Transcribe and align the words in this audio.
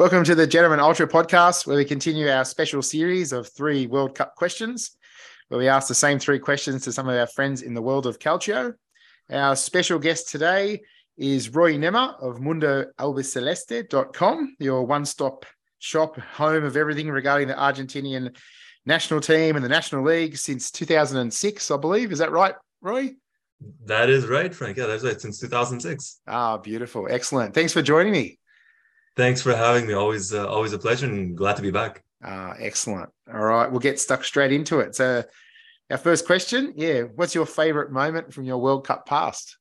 Welcome 0.00 0.24
to 0.24 0.34
the 0.34 0.46
Gentleman 0.46 0.80
Ultra 0.80 1.06
podcast, 1.06 1.66
where 1.66 1.76
we 1.76 1.84
continue 1.84 2.30
our 2.30 2.46
special 2.46 2.80
series 2.80 3.34
of 3.34 3.52
three 3.52 3.86
World 3.86 4.14
Cup 4.14 4.34
questions, 4.34 4.96
where 5.48 5.58
we 5.58 5.68
ask 5.68 5.88
the 5.88 5.94
same 5.94 6.18
three 6.18 6.38
questions 6.38 6.84
to 6.84 6.92
some 6.92 7.06
of 7.06 7.14
our 7.14 7.26
friends 7.26 7.60
in 7.60 7.74
the 7.74 7.82
world 7.82 8.06
of 8.06 8.18
Calcio. 8.18 8.72
Our 9.30 9.54
special 9.56 9.98
guest 9.98 10.30
today 10.30 10.80
is 11.18 11.50
Roy 11.50 11.74
Nemer 11.74 12.14
of 12.18 12.38
MundoAlbiceleste.com, 12.38 14.56
your 14.58 14.86
one 14.86 15.04
stop 15.04 15.44
shop, 15.80 16.16
home 16.16 16.64
of 16.64 16.78
everything 16.78 17.10
regarding 17.10 17.48
the 17.48 17.52
Argentinian 17.52 18.34
national 18.86 19.20
team 19.20 19.54
and 19.54 19.62
the 19.62 19.68
National 19.68 20.02
League 20.02 20.38
since 20.38 20.70
2006, 20.70 21.70
I 21.70 21.76
believe. 21.76 22.10
Is 22.10 22.20
that 22.20 22.32
right, 22.32 22.54
Roy? 22.80 23.10
That 23.84 24.08
is 24.08 24.26
right, 24.26 24.54
Frank. 24.54 24.78
Yeah, 24.78 24.86
that's 24.86 25.04
right. 25.04 25.20
Since 25.20 25.40
2006. 25.40 26.20
Ah, 26.26 26.56
beautiful. 26.56 27.06
Excellent. 27.10 27.52
Thanks 27.52 27.74
for 27.74 27.82
joining 27.82 28.14
me. 28.14 28.38
Thanks 29.20 29.42
for 29.42 29.54
having 29.54 29.86
me. 29.86 29.92
Always, 29.92 30.32
uh, 30.32 30.48
always 30.48 30.72
a 30.72 30.78
pleasure, 30.78 31.04
and 31.04 31.36
glad 31.36 31.56
to 31.56 31.62
be 31.62 31.70
back. 31.70 32.02
Ah, 32.24 32.54
excellent. 32.58 33.10
All 33.30 33.44
right, 33.44 33.70
we'll 33.70 33.78
get 33.78 34.00
stuck 34.00 34.24
straight 34.24 34.50
into 34.50 34.80
it. 34.80 34.96
So, 34.96 35.22
our 35.90 35.98
first 35.98 36.24
question, 36.24 36.72
yeah, 36.74 37.02
what's 37.02 37.34
your 37.34 37.44
favorite 37.44 37.92
moment 37.92 38.32
from 38.32 38.44
your 38.44 38.56
World 38.56 38.86
Cup 38.86 39.04
past? 39.04 39.58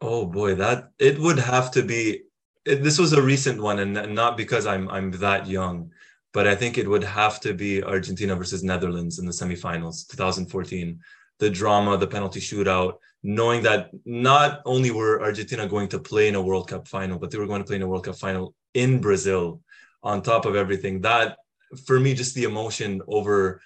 Oh 0.00 0.24
boy, 0.24 0.54
that 0.54 0.92
it 0.98 1.18
would 1.18 1.38
have 1.38 1.70
to 1.72 1.82
be. 1.82 2.22
It, 2.64 2.82
this 2.82 2.98
was 2.98 3.12
a 3.12 3.20
recent 3.20 3.60
one, 3.60 3.78
and 3.80 4.14
not 4.14 4.38
because 4.38 4.64
I'm 4.64 4.88
I'm 4.88 5.10
that 5.18 5.46
young, 5.46 5.90
but 6.32 6.46
I 6.46 6.54
think 6.54 6.78
it 6.78 6.88
would 6.88 7.04
have 7.04 7.38
to 7.40 7.52
be 7.52 7.82
Argentina 7.82 8.34
versus 8.34 8.64
Netherlands 8.64 9.18
in 9.18 9.26
the 9.26 9.32
semifinals, 9.32 10.08
2014. 10.08 10.98
The 11.38 11.50
drama, 11.50 11.98
the 11.98 12.06
penalty 12.06 12.40
shootout, 12.40 12.94
knowing 13.24 13.62
that 13.62 13.90
not 14.04 14.60
only 14.66 14.90
were 14.90 15.22
Argentina 15.22 15.66
going 15.66 15.88
to 15.88 15.98
play 15.98 16.28
in 16.28 16.34
a 16.34 16.42
World 16.42 16.68
Cup 16.68 16.86
final, 16.86 17.18
but 17.18 17.30
they 17.30 17.38
were 17.38 17.46
going 17.46 17.62
to 17.62 17.66
play 17.66 17.76
in 17.76 17.82
a 17.82 17.88
World 17.88 18.04
Cup 18.04 18.16
final 18.16 18.54
in 18.74 19.00
Brazil. 19.00 19.62
On 20.02 20.20
top 20.20 20.44
of 20.44 20.54
everything, 20.54 21.00
that 21.00 21.38
for 21.86 21.98
me, 21.98 22.12
just 22.12 22.34
the 22.34 22.44
emotion 22.44 23.00
over 23.08 23.62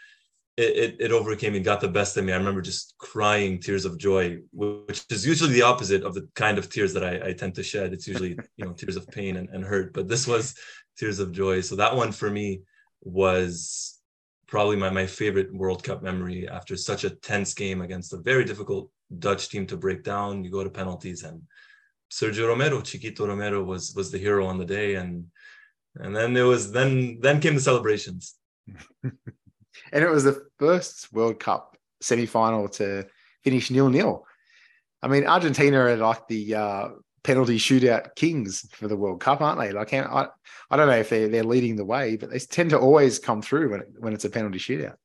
it, 0.57 0.77
it, 0.77 0.97
it 1.01 1.13
overcame 1.13 1.57
and 1.57 1.65
got 1.65 1.81
the 1.81 1.89
best 1.89 2.17
of 2.17 2.25
me. 2.25 2.33
I 2.33 2.37
remember 2.37 2.63
just 2.63 2.95
crying 2.99 3.59
tears 3.59 3.85
of 3.85 3.99
joy, 3.99 4.39
which 4.53 5.05
is 5.11 5.27
usually 5.27 5.53
the 5.53 5.63
opposite 5.63 6.05
of 6.05 6.15
the 6.15 6.29
kind 6.37 6.57
of 6.57 6.71
tears 6.71 6.95
that 6.95 7.03
I, 7.03 7.31
I 7.31 7.33
tend 7.33 7.57
to 7.57 7.65
shed. 7.65 7.93
It's 7.93 8.07
usually 8.07 8.39
you 8.57 8.65
know 8.65 8.73
tears 8.73 8.95
of 8.95 9.09
pain 9.09 9.37
and, 9.37 9.49
and 9.49 9.65
hurt, 9.65 9.93
but 9.93 10.07
this 10.07 10.29
was 10.29 10.55
tears 10.97 11.19
of 11.19 11.33
joy. 11.33 11.61
So 11.63 11.75
that 11.77 11.97
one 11.97 12.13
for 12.13 12.31
me 12.31 12.63
was 13.03 13.98
probably 14.49 14.77
my, 14.77 14.91
my 14.91 15.07
favorite 15.07 15.55
World 15.55 15.85
Cup 15.85 16.03
memory 16.03 16.49
after 16.49 16.77
such 16.77 17.05
a 17.05 17.11
tense 17.11 17.55
game 17.55 17.83
against 17.83 18.13
a 18.13 18.17
very 18.17 18.45
difficult 18.45 18.91
Dutch 19.19 19.51
team 19.51 19.67
to 19.67 19.77
break 19.77 20.03
down. 20.03 20.43
You 20.43 20.51
go 20.51 20.65
to 20.65 20.71
penalties, 20.71 21.23
and 21.23 21.43
Sergio 22.11 22.49
Romero, 22.49 22.81
Chiquito 22.81 23.27
Romero, 23.27 23.63
was 23.63 23.95
was 23.95 24.11
the 24.11 24.19
hero 24.19 24.47
on 24.47 24.59
the 24.59 24.65
day, 24.65 24.97
and 24.97 25.27
and 25.97 26.17
then 26.17 26.37
it 26.37 26.43
was 26.43 26.73
then 26.73 27.21
then 27.21 27.41
came 27.41 27.55
the 27.55 27.61
celebrations. 27.61 28.35
and 29.03 29.15
it 29.93 30.11
was 30.11 30.25
the 30.25 30.47
first 30.59 31.13
World 31.13 31.39
Cup 31.39 31.77
semi 32.01 32.27
final 32.27 32.69
to 32.69 33.07
finish 33.45 33.71
nil 33.71 33.89
nil. 33.89 34.27
I 35.03 35.09
mean, 35.09 35.27
Argentina 35.27 35.79
are 35.79 35.97
like 35.97 36.27
the 36.27 36.55
uh, 36.55 36.89
penalty 37.23 37.59
shootout 37.59 38.15
kings 38.15 38.67
for 38.73 38.89
the 38.89 38.97
World 38.97 39.21
Cup, 39.21 39.41
aren't 39.41 39.61
they? 39.61 39.73
Like, 39.73 39.93
I, 39.93 40.29
I 40.71 40.77
don't 40.77 40.89
know 40.89 40.97
if 40.97 41.11
they're, 41.11 41.29
they're 41.29 41.45
leading 41.45 41.77
the 41.77 41.85
way, 41.85 42.17
but 42.17 42.31
they 42.31 42.39
tend 42.39 42.71
to 42.71 42.79
always 42.79 43.19
come 43.19 43.43
through 43.43 43.71
when, 43.71 43.81
it, 43.81 43.89
when 43.99 44.13
it's 44.13 44.25
a 44.25 44.31
penalty 44.31 44.59
shootout. 44.59 44.97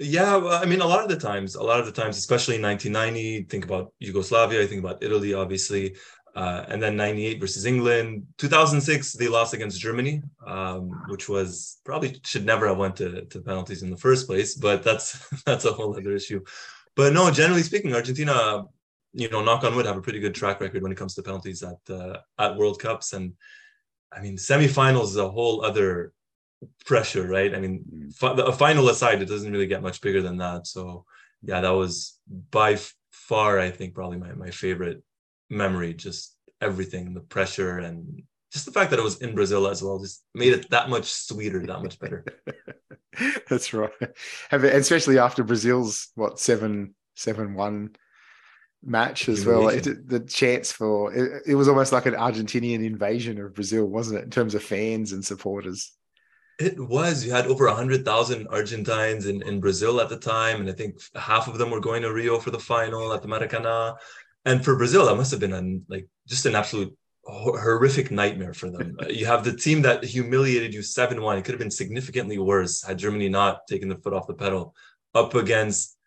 Yeah, 0.00 0.36
well, 0.36 0.62
I 0.62 0.64
mean, 0.64 0.80
a 0.80 0.86
lot 0.86 1.02
of 1.02 1.08
the 1.08 1.18
times, 1.18 1.56
a 1.56 1.62
lot 1.62 1.80
of 1.80 1.86
the 1.86 1.92
times, 1.92 2.16
especially 2.18 2.54
in 2.54 2.62
1990, 2.62 3.44
think 3.44 3.64
about 3.64 3.92
Yugoslavia, 3.98 4.62
I 4.62 4.66
think 4.66 4.78
about 4.84 5.02
Italy, 5.02 5.34
obviously, 5.34 5.96
uh, 6.36 6.64
and 6.68 6.80
then 6.80 6.96
98 6.96 7.40
versus 7.40 7.64
England. 7.64 8.24
2006, 8.38 9.14
they 9.14 9.26
lost 9.26 9.54
against 9.54 9.80
Germany, 9.80 10.22
um, 10.46 10.90
which 11.08 11.28
was 11.28 11.80
probably 11.84 12.20
should 12.24 12.46
never 12.46 12.68
have 12.68 12.78
went 12.78 12.94
to, 12.96 13.24
to 13.24 13.40
penalties 13.40 13.82
in 13.82 13.90
the 13.90 13.96
first 13.96 14.28
place, 14.28 14.54
but 14.54 14.84
that's 14.84 15.18
that's 15.46 15.64
a 15.64 15.72
whole 15.72 15.96
other 15.96 16.12
issue. 16.12 16.40
But 16.94 17.12
no, 17.12 17.28
generally 17.32 17.62
speaking, 17.62 17.92
Argentina, 17.92 18.64
you 19.18 19.28
know, 19.28 19.42
knock 19.42 19.64
on 19.64 19.74
wood, 19.74 19.84
have 19.84 19.96
a 19.96 20.00
pretty 20.00 20.20
good 20.20 20.34
track 20.34 20.60
record 20.60 20.80
when 20.80 20.92
it 20.92 20.98
comes 20.98 21.14
to 21.14 21.22
penalties 21.22 21.64
at 21.64 21.78
uh, 21.90 22.18
at 22.38 22.56
World 22.56 22.78
Cups, 22.80 23.12
and 23.12 23.32
I 24.12 24.20
mean, 24.20 24.36
semifinals 24.36 25.10
is 25.10 25.16
a 25.16 25.28
whole 25.28 25.64
other 25.64 26.12
pressure, 26.86 27.26
right? 27.26 27.52
I 27.52 27.58
mean, 27.58 28.12
mm. 28.12 28.38
a 28.38 28.52
final 28.52 28.88
aside, 28.88 29.20
it 29.20 29.28
doesn't 29.28 29.50
really 29.50 29.66
get 29.66 29.82
much 29.82 30.00
bigger 30.00 30.22
than 30.22 30.38
that. 30.38 30.68
So, 30.68 31.04
yeah, 31.42 31.60
that 31.60 31.70
was 31.70 32.18
by 32.50 32.78
far, 33.10 33.58
I 33.58 33.70
think, 33.70 33.94
probably 33.94 34.18
my, 34.18 34.32
my 34.34 34.50
favorite 34.50 35.02
memory. 35.50 35.94
Just 35.94 36.36
everything, 36.60 37.12
the 37.12 37.20
pressure, 37.20 37.78
and 37.78 38.22
just 38.52 38.66
the 38.66 38.72
fact 38.72 38.90
that 38.90 39.00
it 39.00 39.04
was 39.04 39.18
in 39.18 39.34
Brazil 39.34 39.66
as 39.66 39.82
well, 39.82 39.98
just 39.98 40.22
made 40.32 40.52
it 40.52 40.70
that 40.70 40.88
much 40.88 41.12
sweeter, 41.12 41.66
that 41.66 41.82
much 41.82 41.98
better. 41.98 42.24
That's 43.48 43.74
right. 43.74 43.90
Especially 44.52 45.18
after 45.18 45.42
Brazil's 45.42 46.08
what 46.14 46.38
seven 46.38 46.94
seven 47.16 47.54
one 47.54 47.90
match 48.82 49.28
as 49.28 49.44
well. 49.44 49.68
It, 49.68 50.08
the 50.08 50.20
chance 50.20 50.72
for 50.72 51.12
it, 51.12 51.42
it 51.46 51.54
was 51.54 51.68
almost 51.68 51.92
like 51.92 52.06
an 52.06 52.14
Argentinian 52.14 52.84
invasion 52.84 53.40
of 53.40 53.54
Brazil, 53.54 53.86
wasn't 53.86 54.20
it, 54.20 54.24
in 54.24 54.30
terms 54.30 54.54
of 54.54 54.62
fans 54.62 55.12
and 55.12 55.24
supporters? 55.24 55.92
It 56.58 56.78
was. 56.78 57.24
You 57.24 57.30
had 57.32 57.46
over 57.46 57.66
100,000 57.66 58.48
Argentines 58.48 59.26
in, 59.26 59.42
in 59.42 59.60
Brazil 59.60 60.00
at 60.00 60.08
the 60.08 60.18
time. 60.18 60.60
And 60.60 60.68
I 60.68 60.72
think 60.72 61.00
half 61.14 61.46
of 61.46 61.56
them 61.58 61.70
were 61.70 61.80
going 61.80 62.02
to 62.02 62.12
Rio 62.12 62.38
for 62.38 62.50
the 62.50 62.58
final 62.58 63.12
at 63.12 63.22
the 63.22 63.28
Maracanã. 63.28 63.96
And 64.44 64.64
for 64.64 64.76
Brazil, 64.76 65.06
that 65.06 65.16
must 65.16 65.30
have 65.30 65.40
been 65.40 65.52
an, 65.52 65.84
like 65.88 66.08
just 66.26 66.46
an 66.46 66.56
absolute 66.56 66.96
horrific 67.24 68.10
nightmare 68.10 68.54
for 68.54 68.70
them. 68.70 68.96
You 69.08 69.26
have 69.26 69.44
the 69.44 69.56
team 69.56 69.82
that 69.82 70.02
humiliated 70.02 70.74
you 70.74 70.82
7 70.82 71.20
1. 71.20 71.38
It 71.38 71.44
could 71.44 71.52
have 71.52 71.60
been 71.60 71.70
significantly 71.70 72.38
worse 72.38 72.82
had 72.82 72.98
Germany 72.98 73.28
not 73.28 73.66
taken 73.68 73.88
the 73.88 73.96
foot 73.96 74.14
off 74.14 74.26
the 74.26 74.34
pedal 74.34 74.74
up 75.14 75.34
against 75.34 75.97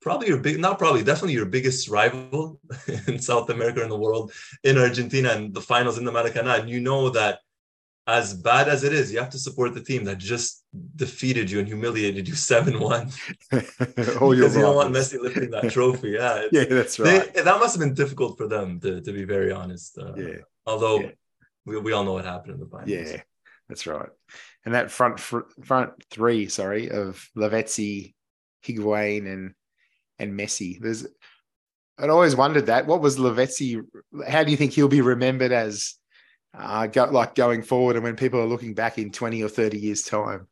probably 0.00 0.28
your 0.28 0.38
big, 0.38 0.58
not 0.58 0.78
probably, 0.78 1.02
definitely 1.02 1.34
your 1.34 1.46
biggest 1.46 1.88
rival 1.88 2.60
in 3.06 3.18
South 3.18 3.50
America 3.50 3.82
and 3.82 3.90
the 3.90 3.98
world 3.98 4.32
in 4.64 4.78
Argentina 4.78 5.30
and 5.30 5.54
the 5.54 5.60
finals 5.60 5.98
in 5.98 6.04
the 6.04 6.12
Maracanã. 6.12 6.60
And 6.60 6.70
you 6.70 6.80
know 6.80 7.10
that 7.10 7.40
as 8.06 8.34
bad 8.34 8.68
as 8.68 8.82
it 8.82 8.92
is, 8.92 9.12
you 9.12 9.18
have 9.18 9.30
to 9.30 9.38
support 9.38 9.74
the 9.74 9.82
team 9.82 10.04
that 10.04 10.18
just 10.18 10.64
defeated 10.96 11.50
you 11.50 11.58
and 11.58 11.68
humiliated 11.68 12.26
you 12.26 12.34
7 12.52 12.80
1. 12.80 13.10
oh, 13.52 13.60
because 14.30 14.56
you 14.56 14.62
don't 14.62 14.76
want 14.76 14.94
Messi 14.94 15.20
lifting 15.20 15.50
that 15.50 15.70
trophy. 15.70 16.10
Yeah, 16.10 16.46
yeah 16.50 16.64
that's 16.64 16.98
right. 16.98 17.32
They, 17.32 17.42
that 17.42 17.60
must 17.60 17.74
have 17.74 17.80
been 17.80 17.94
difficult 17.94 18.36
for 18.36 18.48
them, 18.48 18.80
to, 18.80 19.00
to 19.00 19.12
be 19.12 19.24
very 19.24 19.52
honest. 19.52 19.98
Uh, 19.98 20.14
yeah. 20.16 20.36
Although 20.66 21.00
yeah. 21.00 21.10
We, 21.64 21.78
we 21.78 21.92
all 21.92 22.04
know 22.04 22.14
what 22.14 22.24
happened 22.24 22.54
in 22.54 22.60
the 22.60 22.66
finals. 22.66 22.90
Yeah, 22.90 23.22
that's 23.68 23.86
right. 23.86 24.08
And 24.64 24.74
that 24.74 24.90
front 24.90 25.20
fr- 25.20 25.50
front 25.64 25.92
three, 26.10 26.48
sorry, 26.48 26.90
of 26.90 27.28
Lavezzi, 27.36 28.14
Higuain, 28.64 29.30
and 29.32 29.54
and 30.20 30.38
Messi. 30.38 30.78
There's 30.80 31.06
I'd 31.98 32.10
always 32.10 32.36
wondered 32.36 32.66
that. 32.66 32.86
What 32.86 33.02
was 33.02 33.18
Lavezzi? 33.18 33.82
How 34.26 34.42
do 34.42 34.50
you 34.50 34.56
think 34.56 34.72
he'll 34.72 34.88
be 34.88 35.02
remembered 35.02 35.52
as 35.52 35.96
uh, 36.54 36.86
go, 36.86 37.04
like 37.04 37.34
going 37.34 37.62
forward 37.62 37.96
and 37.96 38.04
when 38.04 38.16
people 38.16 38.40
are 38.40 38.46
looking 38.46 38.74
back 38.74 38.98
in 38.98 39.10
20 39.10 39.42
or 39.42 39.48
30 39.48 39.78
years 39.78 40.02
time 40.02 40.46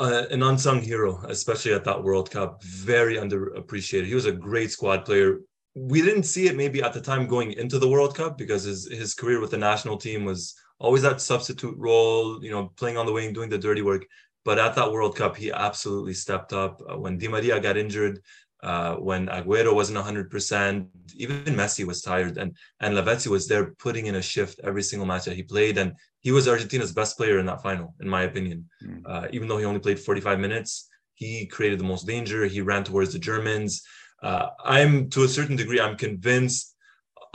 uh, 0.00 0.24
an 0.30 0.42
unsung 0.42 0.80
hero 0.80 1.22
especially 1.28 1.72
at 1.72 1.84
that 1.84 2.02
world 2.02 2.30
cup 2.30 2.62
very 2.62 3.16
underappreciated 3.16 4.06
he 4.06 4.14
was 4.14 4.26
a 4.26 4.32
great 4.32 4.70
squad 4.70 5.04
player 5.04 5.40
we 5.74 6.02
didn't 6.02 6.24
see 6.24 6.46
it 6.46 6.56
maybe 6.56 6.82
at 6.82 6.92
the 6.92 7.00
time 7.00 7.26
going 7.26 7.52
into 7.52 7.78
the 7.78 7.88
world 7.88 8.14
cup 8.14 8.36
because 8.38 8.64
his, 8.64 8.90
his 8.90 9.14
career 9.14 9.40
with 9.40 9.50
the 9.50 9.58
national 9.58 9.96
team 9.96 10.24
was 10.24 10.54
always 10.78 11.02
that 11.02 11.20
substitute 11.20 11.76
role 11.76 12.42
you 12.42 12.50
know 12.50 12.72
playing 12.76 12.96
on 12.96 13.06
the 13.06 13.12
wing 13.12 13.32
doing 13.32 13.50
the 13.50 13.58
dirty 13.58 13.82
work 13.82 14.06
but 14.44 14.58
at 14.58 14.74
that 14.74 14.90
world 14.90 15.14
cup 15.14 15.36
he 15.36 15.52
absolutely 15.52 16.14
stepped 16.14 16.52
up 16.52 16.80
uh, 16.90 16.98
when 16.98 17.18
di 17.18 17.28
maria 17.28 17.60
got 17.60 17.76
injured 17.76 18.18
uh, 18.62 18.94
when 18.94 19.26
Aguero 19.26 19.74
wasn't 19.74 19.98
100%, 19.98 20.86
even 21.16 21.44
Messi 21.54 21.84
was 21.84 22.00
tired, 22.00 22.38
and 22.38 22.56
and 22.80 22.94
Lavezzi 22.94 23.26
was 23.26 23.48
there 23.48 23.74
putting 23.78 24.06
in 24.06 24.14
a 24.16 24.22
shift 24.22 24.60
every 24.62 24.82
single 24.82 25.06
match 25.06 25.24
that 25.24 25.34
he 25.34 25.42
played, 25.42 25.78
and 25.78 25.92
he 26.20 26.30
was 26.30 26.46
Argentina's 26.46 26.92
best 26.92 27.16
player 27.16 27.38
in 27.38 27.46
that 27.46 27.62
final, 27.62 27.94
in 28.00 28.08
my 28.08 28.22
opinion. 28.22 28.68
Mm. 28.84 29.02
Uh, 29.04 29.26
even 29.32 29.48
though 29.48 29.58
he 29.58 29.64
only 29.64 29.80
played 29.80 29.98
45 29.98 30.38
minutes, 30.38 30.88
he 31.14 31.46
created 31.46 31.80
the 31.80 31.84
most 31.84 32.06
danger. 32.06 32.46
He 32.46 32.60
ran 32.60 32.84
towards 32.84 33.12
the 33.12 33.18
Germans. 33.18 33.82
Uh, 34.22 34.48
I'm 34.64 35.10
to 35.10 35.24
a 35.24 35.28
certain 35.28 35.56
degree, 35.56 35.80
I'm 35.80 35.96
convinced. 35.96 36.76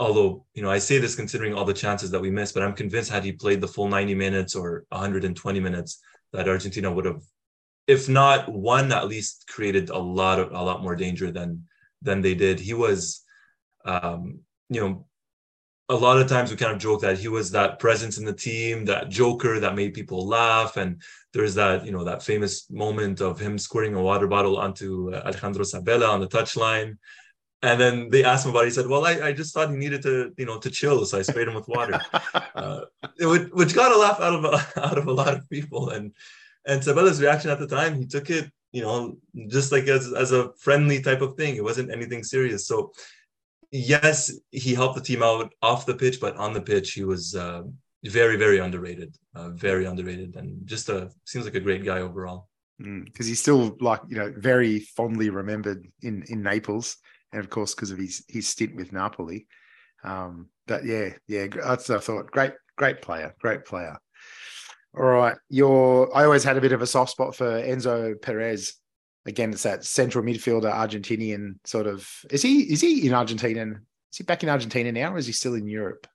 Although 0.00 0.46
you 0.54 0.62
know, 0.62 0.70
I 0.70 0.78
say 0.78 0.98
this 0.98 1.14
considering 1.14 1.52
all 1.52 1.66
the 1.66 1.74
chances 1.74 2.10
that 2.12 2.20
we 2.22 2.30
missed, 2.30 2.54
but 2.54 2.62
I'm 2.62 2.74
convinced 2.74 3.10
had 3.10 3.24
he 3.24 3.32
played 3.32 3.60
the 3.60 3.68
full 3.68 3.88
90 3.88 4.14
minutes 4.14 4.54
or 4.54 4.84
120 4.88 5.60
minutes, 5.60 6.00
that 6.32 6.48
Argentina 6.48 6.90
would 6.90 7.04
have 7.04 7.20
if 7.88 8.08
not 8.08 8.52
one, 8.52 8.92
at 8.92 9.08
least 9.08 9.48
created 9.48 9.88
a 9.88 9.98
lot 9.98 10.38
of 10.38 10.52
a 10.52 10.62
lot 10.62 10.82
more 10.82 10.94
danger 10.94 11.32
than 11.32 11.64
than 12.02 12.20
they 12.20 12.34
did. 12.34 12.60
He 12.60 12.74
was, 12.74 13.24
um, 13.84 14.40
you 14.68 14.80
know, 14.80 15.06
a 15.88 15.94
lot 15.96 16.20
of 16.20 16.28
times 16.28 16.50
we 16.50 16.56
kind 16.56 16.72
of 16.72 16.78
joke 16.78 17.00
that 17.00 17.18
he 17.18 17.28
was 17.28 17.50
that 17.50 17.78
presence 17.78 18.18
in 18.18 18.26
the 18.26 18.32
team, 18.32 18.84
that 18.84 19.08
joker 19.08 19.58
that 19.58 19.74
made 19.74 19.94
people 19.94 20.28
laugh. 20.28 20.76
And 20.76 21.02
there's 21.32 21.54
that, 21.54 21.86
you 21.86 21.90
know, 21.90 22.04
that 22.04 22.22
famous 22.22 22.70
moment 22.70 23.22
of 23.22 23.40
him 23.40 23.58
squirting 23.58 23.94
a 23.94 24.02
water 24.02 24.26
bottle 24.26 24.58
onto 24.58 25.14
uh, 25.14 25.22
Alejandro 25.24 25.64
Sabella 25.64 26.06
on 26.08 26.20
the 26.20 26.28
touchline. 26.28 26.98
and 27.62 27.80
then 27.80 28.10
they 28.10 28.22
asked 28.22 28.44
him 28.44 28.50
about 28.52 28.64
it. 28.64 28.66
He 28.66 28.72
said, 28.72 28.86
"Well, 28.86 29.06
I, 29.06 29.14
I 29.28 29.32
just 29.32 29.54
thought 29.54 29.70
he 29.70 29.76
needed 29.76 30.02
to, 30.02 30.32
you 30.36 30.46
know, 30.46 30.58
to 30.60 30.70
chill, 30.70 31.04
so 31.06 31.18
I 31.18 31.22
sprayed 31.22 31.48
him 31.48 31.54
with 31.54 31.68
water," 31.68 32.00
uh, 32.54 32.82
it 33.18 33.54
which 33.54 33.74
got 33.74 33.92
a 33.92 33.98
laugh 33.98 34.20
out 34.20 34.34
of 34.38 34.44
out 34.76 34.98
of 34.98 35.06
a 35.08 35.12
lot 35.12 35.34
of 35.34 35.48
people. 35.50 35.90
And 35.90 36.12
and 36.68 36.82
Sabella's 36.82 37.20
reaction 37.20 37.50
at 37.50 37.58
the 37.58 37.66
time, 37.66 37.96
he 37.96 38.06
took 38.06 38.30
it, 38.30 38.50
you 38.72 38.82
know, 38.82 39.16
just 39.48 39.72
like 39.72 39.88
as 39.88 40.12
as 40.12 40.32
a 40.32 40.52
friendly 40.58 41.02
type 41.02 41.22
of 41.22 41.34
thing. 41.34 41.56
It 41.56 41.64
wasn't 41.64 41.90
anything 41.90 42.22
serious. 42.22 42.66
So 42.66 42.92
yes, 43.72 44.32
he 44.50 44.74
helped 44.74 44.94
the 44.94 45.02
team 45.02 45.22
out 45.22 45.52
off 45.62 45.86
the 45.86 45.94
pitch, 45.94 46.20
but 46.20 46.36
on 46.36 46.52
the 46.52 46.62
pitch, 46.62 46.92
he 46.92 47.04
was 47.04 47.34
uh, 47.34 47.62
very 48.04 48.36
very 48.36 48.58
underrated, 48.58 49.16
uh, 49.34 49.50
very 49.50 49.86
underrated, 49.86 50.36
and 50.36 50.66
just 50.66 50.88
a 50.88 51.10
seems 51.24 51.44
like 51.44 51.56
a 51.56 51.60
great 51.60 51.84
guy 51.84 52.00
overall 52.00 52.48
because 52.78 53.26
mm, 53.26 53.28
he's 53.28 53.40
still 53.40 53.76
like 53.80 54.00
you 54.08 54.16
know 54.16 54.32
very 54.36 54.78
fondly 54.78 55.30
remembered 55.30 55.84
in 56.02 56.22
in 56.28 56.42
Naples 56.42 56.96
and 57.32 57.42
of 57.42 57.50
course 57.50 57.74
because 57.74 57.90
of 57.90 57.98
his 57.98 58.24
his 58.28 58.48
stint 58.48 58.76
with 58.76 58.92
Napoli. 58.92 59.46
Um, 60.04 60.48
but 60.66 60.84
yeah, 60.84 61.10
yeah, 61.26 61.46
that's 61.48 61.90
I 61.90 61.98
thought 61.98 62.30
great, 62.30 62.52
great 62.76 63.02
player, 63.02 63.34
great 63.40 63.64
player. 63.64 63.98
All 64.96 65.04
right, 65.04 65.36
your 65.48 66.14
I 66.16 66.24
always 66.24 66.44
had 66.44 66.56
a 66.56 66.60
bit 66.60 66.72
of 66.72 66.82
a 66.82 66.86
soft 66.86 67.12
spot 67.12 67.36
for 67.36 67.46
Enzo 67.46 68.20
Perez. 68.20 68.74
Again, 69.26 69.52
it's 69.52 69.64
that 69.64 69.84
central 69.84 70.24
midfielder, 70.24 70.72
Argentinian 70.72 71.56
sort 71.64 71.86
of. 71.86 72.08
Is 72.30 72.42
he 72.42 72.72
is 72.72 72.80
he 72.80 73.06
in 73.06 73.14
Argentina? 73.14 73.80
Is 74.12 74.18
he 74.18 74.24
back 74.24 74.42
in 74.42 74.48
Argentina 74.48 74.90
now, 74.90 75.14
or 75.14 75.18
is 75.18 75.26
he 75.26 75.32
still 75.32 75.54
in 75.54 75.66
Europe? 75.66 76.06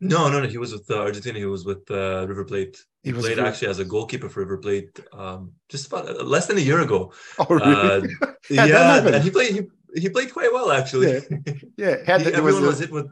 No, 0.00 0.28
no, 0.28 0.40
no. 0.40 0.46
He 0.46 0.58
was 0.58 0.72
with 0.72 0.90
uh, 0.90 0.98
Argentina. 0.98 1.38
He 1.38 1.44
was 1.46 1.64
with 1.64 1.90
uh, 1.90 2.26
River 2.26 2.44
Plate. 2.44 2.82
He, 3.02 3.12
he 3.12 3.18
played 3.18 3.38
actually 3.38 3.68
as 3.68 3.78
a 3.78 3.84
goalkeeper 3.84 4.28
for 4.28 4.40
River 4.40 4.58
Plate 4.58 5.00
um, 5.12 5.52
just 5.68 5.86
about 5.86 6.08
uh, 6.08 6.22
less 6.22 6.46
than 6.46 6.58
a 6.58 6.60
year 6.60 6.80
ago. 6.80 7.12
Oh, 7.38 7.46
really? 7.48 8.14
Uh, 8.22 8.32
yeah, 8.50 9.06
and 9.06 9.24
he 9.24 9.30
played. 9.30 9.54
He, 9.54 10.00
he 10.00 10.08
played 10.08 10.32
quite 10.32 10.52
well 10.52 10.70
actually. 10.70 11.12
Yeah, 11.12 11.54
yeah. 11.76 11.96
Had 12.06 12.22
he, 12.22 12.32
everyone 12.32 12.62
was, 12.62 12.72
was 12.72 12.78
hit 12.78 12.90
with 12.90 13.08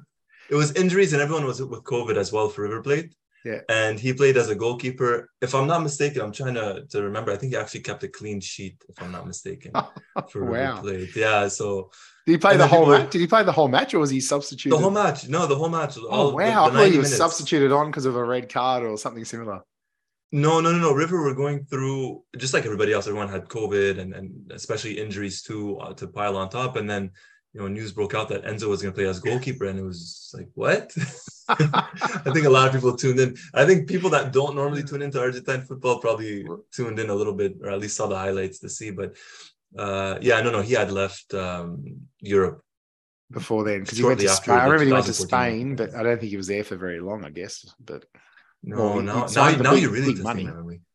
it 0.48 0.54
was 0.54 0.72
injuries 0.72 1.12
and 1.12 1.20
everyone 1.20 1.44
was 1.44 1.58
hit 1.58 1.68
with 1.68 1.84
COVID 1.84 2.16
as 2.16 2.32
well 2.32 2.48
for 2.48 2.62
River 2.62 2.82
Plate. 2.82 3.14
Yeah, 3.44 3.60
and 3.68 3.98
he 3.98 4.12
played 4.12 4.36
as 4.36 4.48
a 4.48 4.54
goalkeeper. 4.54 5.30
If 5.40 5.54
I'm 5.54 5.66
not 5.66 5.82
mistaken, 5.82 6.22
I'm 6.22 6.32
trying 6.32 6.54
to, 6.54 6.84
to 6.90 7.02
remember. 7.02 7.32
I 7.32 7.36
think 7.36 7.52
he 7.52 7.58
actually 7.58 7.80
kept 7.80 8.02
a 8.02 8.08
clean 8.08 8.40
sheet, 8.40 8.82
if 8.88 9.00
I'm 9.02 9.12
not 9.12 9.26
mistaken, 9.26 9.72
for 10.30 10.44
wow. 10.44 10.80
Plate. 10.80 11.14
Yeah, 11.14 11.48
so 11.48 11.90
did 12.26 12.32
he 12.32 12.38
play 12.38 12.56
the 12.56 12.66
whole 12.66 12.86
match? 12.86 13.10
Did 13.10 13.20
he 13.20 13.26
play 13.26 13.44
the 13.44 13.52
whole 13.52 13.68
match, 13.68 13.94
or 13.94 14.00
was 14.00 14.10
he 14.10 14.20
substituted? 14.20 14.76
The 14.76 14.82
whole 14.82 14.90
match. 14.90 15.28
No, 15.28 15.46
the 15.46 15.56
whole 15.56 15.68
match. 15.68 15.96
Oh 15.98 16.34
wow! 16.34 16.66
The, 16.66 16.72
the 16.72 16.78
I 16.78 16.82
thought 16.82 16.92
he 16.92 16.98
was 16.98 17.08
minutes. 17.08 17.16
substituted 17.16 17.72
on 17.72 17.86
because 17.86 18.04
of 18.04 18.16
a 18.16 18.24
red 18.24 18.52
card 18.52 18.84
or 18.84 18.98
something 18.98 19.24
similar. 19.24 19.62
No, 20.30 20.60
no, 20.60 20.72
no, 20.72 20.78
no. 20.78 20.92
River 20.92 21.22
were 21.22 21.34
going 21.34 21.64
through 21.64 22.22
just 22.36 22.52
like 22.52 22.66
everybody 22.66 22.92
else. 22.92 23.06
Everyone 23.06 23.28
had 23.28 23.48
COVID 23.48 23.98
and 23.98 24.12
and 24.12 24.52
especially 24.52 24.98
injuries 24.98 25.42
too 25.42 25.78
uh, 25.78 25.94
to 25.94 26.06
pile 26.06 26.36
on 26.36 26.50
top. 26.50 26.76
And 26.76 26.88
then 26.88 27.12
you 27.52 27.60
know 27.60 27.68
news 27.68 27.92
broke 27.92 28.14
out 28.14 28.28
that 28.28 28.44
Enzo 28.44 28.68
was 28.68 28.82
going 28.82 28.92
to 28.92 28.96
play 28.96 29.06
as 29.06 29.20
goalkeeper, 29.20 29.66
and 29.66 29.78
it 29.78 29.82
was 29.82 30.32
like 30.36 30.48
what? 30.54 30.92
I 31.48 32.30
think 32.32 32.46
a 32.46 32.50
lot 32.56 32.68
of 32.68 32.74
people 32.74 32.96
tuned 32.96 33.20
in. 33.20 33.36
I 33.54 33.64
think 33.64 33.88
people 33.88 34.10
that 34.10 34.32
don't 34.32 34.54
normally 34.54 34.82
tune 34.82 35.02
into 35.02 35.20
Argentine 35.20 35.62
football 35.62 35.98
probably 35.98 36.46
tuned 36.72 36.98
in 36.98 37.10
a 37.10 37.14
little 37.14 37.34
bit, 37.34 37.56
or 37.62 37.70
at 37.70 37.80
least 37.80 37.96
saw 37.96 38.06
the 38.06 38.16
highlights 38.16 38.58
to 38.60 38.68
see. 38.68 38.90
But 38.90 39.16
uh, 39.76 40.18
yeah, 40.20 40.40
no, 40.42 40.50
no, 40.50 40.60
he 40.60 40.74
had 40.74 40.92
left 40.92 41.32
um, 41.34 42.00
Europe 42.20 42.62
before 43.30 43.64
then 43.64 43.80
because 43.80 43.98
he 43.98 44.04
went 44.04 44.20
to 44.20 44.28
Spain. 44.28 44.54
I 44.54 44.64
remember 44.64 44.84
he 44.84 44.92
went 44.92 45.06
to 45.06 45.14
Spain, 45.14 45.76
but 45.76 45.94
I 45.94 46.02
don't 46.02 46.18
think 46.18 46.30
he 46.30 46.36
was 46.36 46.46
there 46.46 46.64
for 46.64 46.76
very 46.76 47.00
long. 47.00 47.24
I 47.24 47.30
guess, 47.30 47.64
but 47.80 48.04
no, 48.62 48.76
well, 48.76 49.00
now, 49.00 49.26
now, 49.26 49.50
now 49.56 49.72
big, 49.72 49.82
you're 49.82 49.92
really 49.92 50.14
big 50.14 50.22
money. 50.22 50.48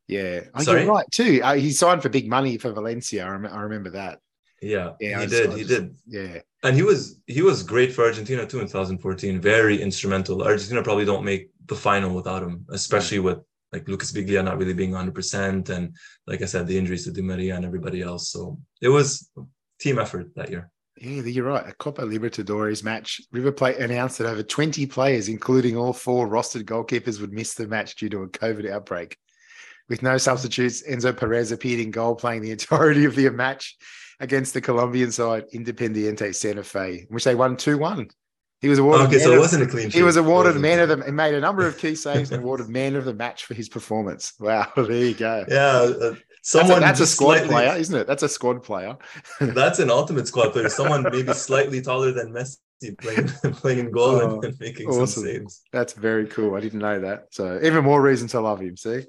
Yeah, 0.07 0.41
oh, 0.53 0.61
you're 0.61 0.85
right 0.85 1.09
too. 1.11 1.41
Uh, 1.43 1.55
he 1.55 1.71
signed 1.71 2.01
for 2.01 2.09
big 2.09 2.29
money 2.29 2.57
for 2.57 2.71
Valencia. 2.73 3.25
I, 3.25 3.29
rem- 3.29 3.53
I 3.53 3.61
remember 3.61 3.91
that. 3.91 4.19
Yeah, 4.63 4.93
yeah 4.99 5.19
he 5.21 5.27
did. 5.27 5.53
he 5.53 5.63
did. 5.63 5.95
Yeah, 6.07 6.39
and 6.63 6.75
he 6.75 6.83
was 6.83 7.21
he 7.27 7.41
was 7.41 7.63
great 7.63 7.93
for 7.93 8.05
Argentina 8.05 8.45
too 8.47 8.59
in 8.59 8.67
2014. 8.67 9.41
Very 9.41 9.81
instrumental. 9.81 10.41
Argentina 10.41 10.81
probably 10.81 11.05
don't 11.05 11.25
make 11.25 11.49
the 11.65 11.75
final 11.75 12.15
without 12.15 12.41
him, 12.41 12.65
especially 12.69 13.19
with 13.19 13.39
like 13.73 13.87
Lucas 13.87 14.11
Biglia 14.11 14.43
not 14.43 14.57
really 14.57 14.73
being 14.73 14.91
100 14.91 15.13
percent, 15.13 15.69
and 15.69 15.95
like 16.27 16.41
I 16.41 16.45
said, 16.45 16.67
the 16.67 16.77
injuries 16.77 17.03
to 17.05 17.11
Di 17.11 17.21
Maria 17.21 17.55
and 17.55 17.65
everybody 17.65 18.01
else. 18.01 18.29
So 18.29 18.57
it 18.81 18.89
was 18.89 19.29
team 19.79 19.99
effort 19.99 20.33
that 20.35 20.49
year. 20.49 20.71
Yeah, 20.95 21.23
you're 21.23 21.45
right. 21.45 21.67
A 21.67 21.73
Copa 21.73 22.03
Libertadores 22.03 22.83
match. 22.83 23.19
River 23.31 23.51
Plate 23.51 23.77
announced 23.77 24.19
that 24.19 24.27
over 24.27 24.43
20 24.43 24.85
players, 24.85 25.27
including 25.27 25.75
all 25.75 25.91
four 25.91 26.27
rostered 26.27 26.63
goalkeepers, 26.63 27.19
would 27.19 27.33
miss 27.33 27.55
the 27.55 27.67
match 27.67 27.95
due 27.95 28.09
to 28.09 28.21
a 28.21 28.29
COVID 28.29 28.71
outbreak. 28.71 29.17
With 29.89 30.01
no 30.03 30.17
substitutes, 30.17 30.87
Enzo 30.87 31.15
Perez 31.17 31.51
appeared 31.51 31.81
in 31.81 31.91
goal, 31.91 32.15
playing 32.15 32.41
the 32.41 32.51
entirety 32.51 33.05
of 33.05 33.15
the 33.15 33.29
match 33.31 33.75
against 34.19 34.53
the 34.53 34.61
Colombian 34.61 35.11
side, 35.11 35.45
Independiente 35.53 36.33
Santa 36.33 36.63
Fe, 36.63 37.05
which 37.09 37.23
they 37.23 37.35
won 37.35 37.57
2 37.57 37.77
1. 37.77 38.09
He 38.61 38.69
was 38.69 38.79
awarded. 38.79 39.07
Okay, 39.07 39.19
so 39.19 39.33
it 39.33 39.39
wasn't 39.39 39.63
a 39.63 39.67
clean 39.67 39.89
sheet. 39.89 39.97
He 39.97 40.03
was 40.03 40.15
awarded 40.15 40.55
man 40.55 40.79
of 40.79 40.87
the. 40.87 41.03
He 41.03 41.11
made 41.11 41.35
a 41.35 41.41
number 41.41 41.67
of 41.67 41.77
key 41.77 41.95
saves 42.05 42.31
and 42.31 42.41
awarded 42.41 42.69
man 42.69 42.95
of 42.95 43.03
the 43.03 43.13
match 43.13 43.43
for 43.43 43.53
his 43.53 43.67
performance. 43.67 44.33
Wow, 44.39 44.71
there 44.75 44.91
you 44.91 45.13
go. 45.13 45.45
Yeah, 45.49 45.91
uh, 46.01 46.15
Someone 46.45 46.81
that's 46.81 46.99
a, 46.99 47.03
that's 47.03 47.11
a 47.11 47.15
squad 47.15 47.33
slightly, 47.35 47.49
player, 47.49 47.75
isn't 47.77 47.95
it? 47.95 48.05
That's 48.05 48.23
a 48.23 48.29
squad 48.29 48.63
player. 48.63 48.97
that's 49.39 49.79
an 49.79 49.89
ultimate 49.89 50.27
squad 50.27 50.51
player. 50.51 50.67
Someone 50.67 51.03
maybe 51.03 51.33
slightly 51.33 51.81
taller 51.81 52.11
than 52.11 52.33
Messi 52.33 52.97
playing 52.97 53.27
playing 53.53 53.79
in 53.79 53.91
goal 53.91 54.17
oh, 54.17 54.35
and, 54.35 54.43
and, 54.43 54.59
making 54.59 54.87
awesome. 54.87 55.07
some 55.07 55.23
saves. 55.23 55.61
That's 55.71 55.93
very 55.93 56.27
cool. 56.27 56.55
I 56.55 56.59
didn't 56.59 56.79
know 56.79 56.99
that. 56.99 57.27
So 57.31 57.61
even 57.63 57.85
more 57.85 58.01
reason 58.01 58.27
to 58.29 58.41
love 58.41 58.59
him. 58.59 58.75
See. 58.75 59.05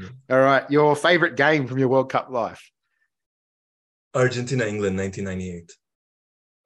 Yeah. 0.00 0.08
All 0.30 0.40
right, 0.40 0.70
your 0.70 0.94
favorite 0.94 1.36
game 1.36 1.66
from 1.66 1.78
your 1.78 1.88
World 1.88 2.10
Cup 2.10 2.30
life? 2.30 2.70
Argentina, 4.16 4.64
England, 4.64 4.96
1998. 4.98 5.72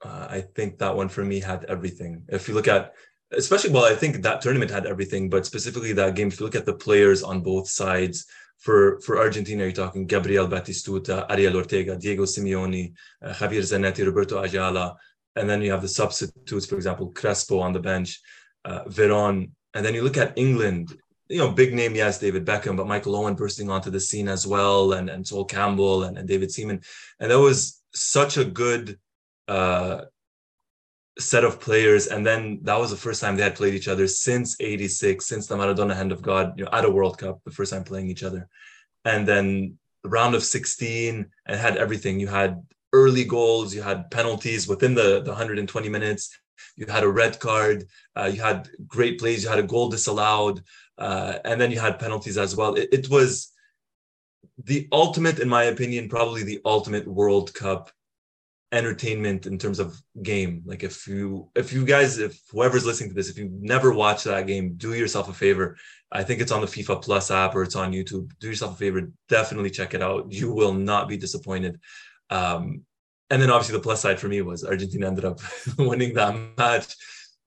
Uh, 0.02 0.26
I 0.30 0.40
think 0.40 0.78
that 0.78 0.96
one 0.96 1.08
for 1.08 1.24
me 1.24 1.40
had 1.40 1.64
everything. 1.64 2.22
If 2.28 2.48
you 2.48 2.54
look 2.54 2.68
at, 2.68 2.94
especially, 3.32 3.70
well, 3.70 3.84
I 3.84 3.94
think 3.94 4.22
that 4.22 4.40
tournament 4.40 4.70
had 4.70 4.86
everything, 4.86 5.28
but 5.28 5.44
specifically 5.44 5.92
that 5.92 6.14
game, 6.14 6.28
if 6.28 6.40
you 6.40 6.46
look 6.46 6.54
at 6.54 6.66
the 6.66 6.74
players 6.74 7.22
on 7.22 7.42
both 7.42 7.68
sides, 7.68 8.26
for 8.60 9.00
for 9.00 9.18
Argentina, 9.18 9.64
you're 9.64 9.72
talking 9.72 10.06
Gabriel 10.06 10.46
Batistuta, 10.46 11.26
Ariel 11.30 11.56
Ortega, 11.56 11.96
Diego 11.96 12.24
Simeone, 12.24 12.92
uh, 13.24 13.32
Javier 13.32 13.62
Zanetti, 13.62 14.04
Roberto 14.04 14.42
Ayala, 14.42 14.96
and 15.36 15.48
then 15.48 15.62
you 15.62 15.70
have 15.70 15.82
the 15.82 15.88
substitutes, 15.88 16.66
for 16.66 16.76
example, 16.76 17.10
Crespo 17.12 17.58
on 17.58 17.72
the 17.72 17.80
bench, 17.80 18.20
uh, 18.66 18.84
Veron, 18.84 19.50
and 19.74 19.84
then 19.84 19.94
you 19.94 20.02
look 20.02 20.18
at 20.18 20.36
England. 20.36 20.94
You 21.30 21.38
know, 21.38 21.50
big 21.52 21.72
name, 21.72 21.94
yes, 21.94 22.18
David 22.18 22.44
Beckham, 22.44 22.76
but 22.76 22.86
Michael 22.86 23.16
Owen 23.16 23.34
bursting 23.34 23.70
onto 23.70 23.90
the 23.90 24.00
scene 24.00 24.28
as 24.28 24.46
well, 24.46 24.94
and 24.94 25.08
and 25.08 25.26
Sol 25.26 25.44
Campbell 25.44 26.04
and, 26.04 26.18
and 26.18 26.28
David 26.28 26.50
Seaman, 26.50 26.80
and 27.20 27.30
that 27.30 27.38
was 27.38 27.80
such 27.94 28.36
a 28.36 28.44
good 28.44 28.98
uh, 29.48 30.02
set 31.18 31.44
of 31.44 31.60
players. 31.60 32.06
And 32.06 32.26
then 32.26 32.60
that 32.62 32.78
was 32.78 32.90
the 32.90 32.96
first 32.96 33.20
time 33.20 33.36
they 33.36 33.42
had 33.42 33.54
played 33.54 33.74
each 33.74 33.88
other 33.88 34.06
since 34.06 34.56
86, 34.60 35.26
since 35.26 35.46
the 35.46 35.56
Maradona 35.56 35.94
Hand 35.94 36.12
of 36.12 36.22
God, 36.22 36.54
you 36.56 36.64
know, 36.64 36.70
at 36.72 36.84
a 36.84 36.90
World 36.90 37.18
Cup, 37.18 37.40
the 37.44 37.50
first 37.50 37.72
time 37.72 37.84
playing 37.84 38.08
each 38.08 38.22
other. 38.22 38.48
And 39.04 39.26
then 39.26 39.78
the 40.02 40.08
round 40.08 40.34
of 40.34 40.44
16 40.44 41.26
and 41.46 41.60
had 41.60 41.76
everything. 41.76 42.20
You 42.20 42.28
had 42.28 42.62
early 42.92 43.24
goals, 43.24 43.74
you 43.74 43.82
had 43.82 44.10
penalties 44.10 44.66
within 44.66 44.94
the, 44.94 45.20
the 45.22 45.30
120 45.30 45.88
minutes, 45.88 46.36
you 46.76 46.86
had 46.86 47.04
a 47.04 47.08
red 47.08 47.38
card, 47.38 47.86
uh, 48.16 48.30
you 48.32 48.40
had 48.40 48.68
great 48.86 49.18
plays, 49.18 49.42
you 49.42 49.48
had 49.48 49.58
a 49.58 49.64
goal 49.64 49.88
disallowed, 49.88 50.62
uh, 50.98 51.38
and 51.44 51.60
then 51.60 51.70
you 51.70 51.80
had 51.80 51.98
penalties 51.98 52.38
as 52.38 52.56
well. 52.56 52.74
It, 52.74 52.88
it 52.92 53.10
was 53.10 53.52
the 54.64 54.88
ultimate, 54.92 55.38
in 55.38 55.48
my 55.48 55.64
opinion, 55.64 56.08
probably 56.08 56.44
the 56.44 56.60
ultimate 56.64 57.06
World 57.06 57.52
Cup 57.54 57.90
entertainment 58.72 59.46
in 59.46 59.58
terms 59.58 59.78
of 59.78 60.00
game. 60.22 60.62
Like 60.64 60.82
if 60.82 61.06
you 61.08 61.50
if 61.54 61.72
you 61.72 61.84
guys 61.84 62.18
if 62.18 62.40
whoever's 62.50 62.86
listening 62.86 63.10
to 63.10 63.14
this 63.14 63.28
if 63.28 63.36
you've 63.36 63.52
never 63.52 63.92
watched 63.92 64.24
that 64.24 64.46
game 64.46 64.74
do 64.76 64.94
yourself 64.94 65.28
a 65.28 65.32
favor. 65.32 65.76
I 66.12 66.22
think 66.22 66.40
it's 66.40 66.52
on 66.52 66.60
the 66.60 66.66
fifa 66.66 67.02
plus 67.02 67.30
app 67.30 67.54
or 67.54 67.62
it's 67.62 67.76
on 67.76 67.92
youtube. 67.92 68.30
Do 68.38 68.48
yourself 68.48 68.74
a 68.74 68.76
favor. 68.76 69.10
Definitely 69.28 69.70
check 69.70 69.94
it 69.94 70.02
out. 70.02 70.30
You 70.32 70.52
will 70.52 70.72
not 70.72 71.08
be 71.08 71.16
disappointed. 71.16 71.80
Um, 72.30 72.82
and 73.30 73.40
then 73.40 73.50
obviously 73.50 73.76
the 73.76 73.82
plus 73.82 74.00
side 74.00 74.18
for 74.18 74.28
me 74.28 74.42
was 74.42 74.64
argentina 74.64 75.06
ended 75.06 75.24
up 75.24 75.40
winning 75.78 76.14
that 76.14 76.36
match. 76.58 76.94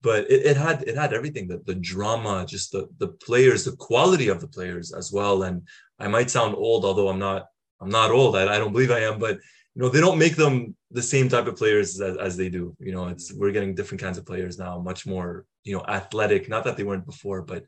But 0.01 0.29
it, 0.29 0.45
it 0.45 0.57
had 0.57 0.83
it 0.83 0.97
had 0.97 1.13
everything 1.13 1.47
the, 1.47 1.61
the 1.65 1.75
drama 1.75 2.45
just 2.47 2.71
the 2.71 2.89
the 2.97 3.07
players 3.07 3.63
the 3.63 3.75
quality 3.77 4.27
of 4.27 4.41
the 4.41 4.47
players 4.47 4.93
as 4.93 5.11
well. 5.11 5.43
And 5.43 5.67
i 5.99 6.07
might 6.07 6.29
sound 6.29 6.55
old 6.55 6.83
although 6.85 7.09
i'm 7.09 7.19
not 7.19 7.45
i'm 7.79 7.89
not 7.89 8.11
old. 8.11 8.35
I, 8.35 8.55
I 8.55 8.57
don't 8.57 8.73
believe 8.73 8.91
i 8.91 8.99
am 8.99 9.19
but 9.19 9.35
you 9.75 9.81
know 9.81 9.89
they 9.89 10.01
don't 10.01 10.19
make 10.19 10.35
them 10.35 10.75
the 10.91 11.01
same 11.01 11.29
type 11.29 11.47
of 11.47 11.55
players 11.55 11.99
as, 11.99 12.17
as 12.17 12.37
they 12.37 12.49
do. 12.49 12.75
You 12.79 12.91
know 12.91 13.07
it's 13.07 13.33
we're 13.33 13.51
getting 13.51 13.75
different 13.75 14.01
kinds 14.01 14.17
of 14.17 14.25
players 14.25 14.59
now 14.59 14.79
much 14.79 15.05
more 15.05 15.45
you 15.63 15.75
know 15.75 15.83
athletic. 15.87 16.49
Not 16.49 16.63
that 16.65 16.75
they 16.75 16.83
weren't 16.83 17.05
before 17.05 17.41
but 17.41 17.63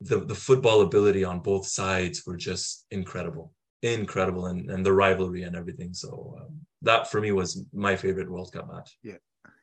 the 0.00 0.18
the 0.18 0.34
football 0.34 0.82
ability 0.82 1.24
on 1.24 1.40
both 1.40 1.66
sides 1.66 2.26
were 2.26 2.36
just 2.36 2.84
incredible 2.90 3.52
incredible 3.92 4.46
and, 4.46 4.70
and 4.70 4.84
the 4.84 4.92
rivalry 4.92 5.42
and 5.42 5.54
everything. 5.54 5.92
So 5.92 6.38
um, 6.40 6.60
that 6.84 7.10
for 7.10 7.20
me 7.20 7.32
was 7.32 7.64
my 7.72 7.96
favorite 7.96 8.30
world 8.30 8.50
cup 8.52 8.66
match 8.72 8.96
yeah 9.02 9.16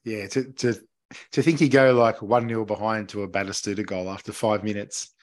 yeah 0.03 0.27
to 0.27 0.51
to 0.53 0.73
to 1.31 1.41
think 1.41 1.59
you 1.61 1.69
go 1.69 1.93
like 1.93 2.21
one 2.21 2.47
nil 2.47 2.65
behind 2.65 3.09
to 3.09 3.23
a 3.23 3.27
Batistuta 3.27 3.85
goal 3.85 4.09
after 4.09 4.31
five 4.31 4.63
minutes 4.63 5.13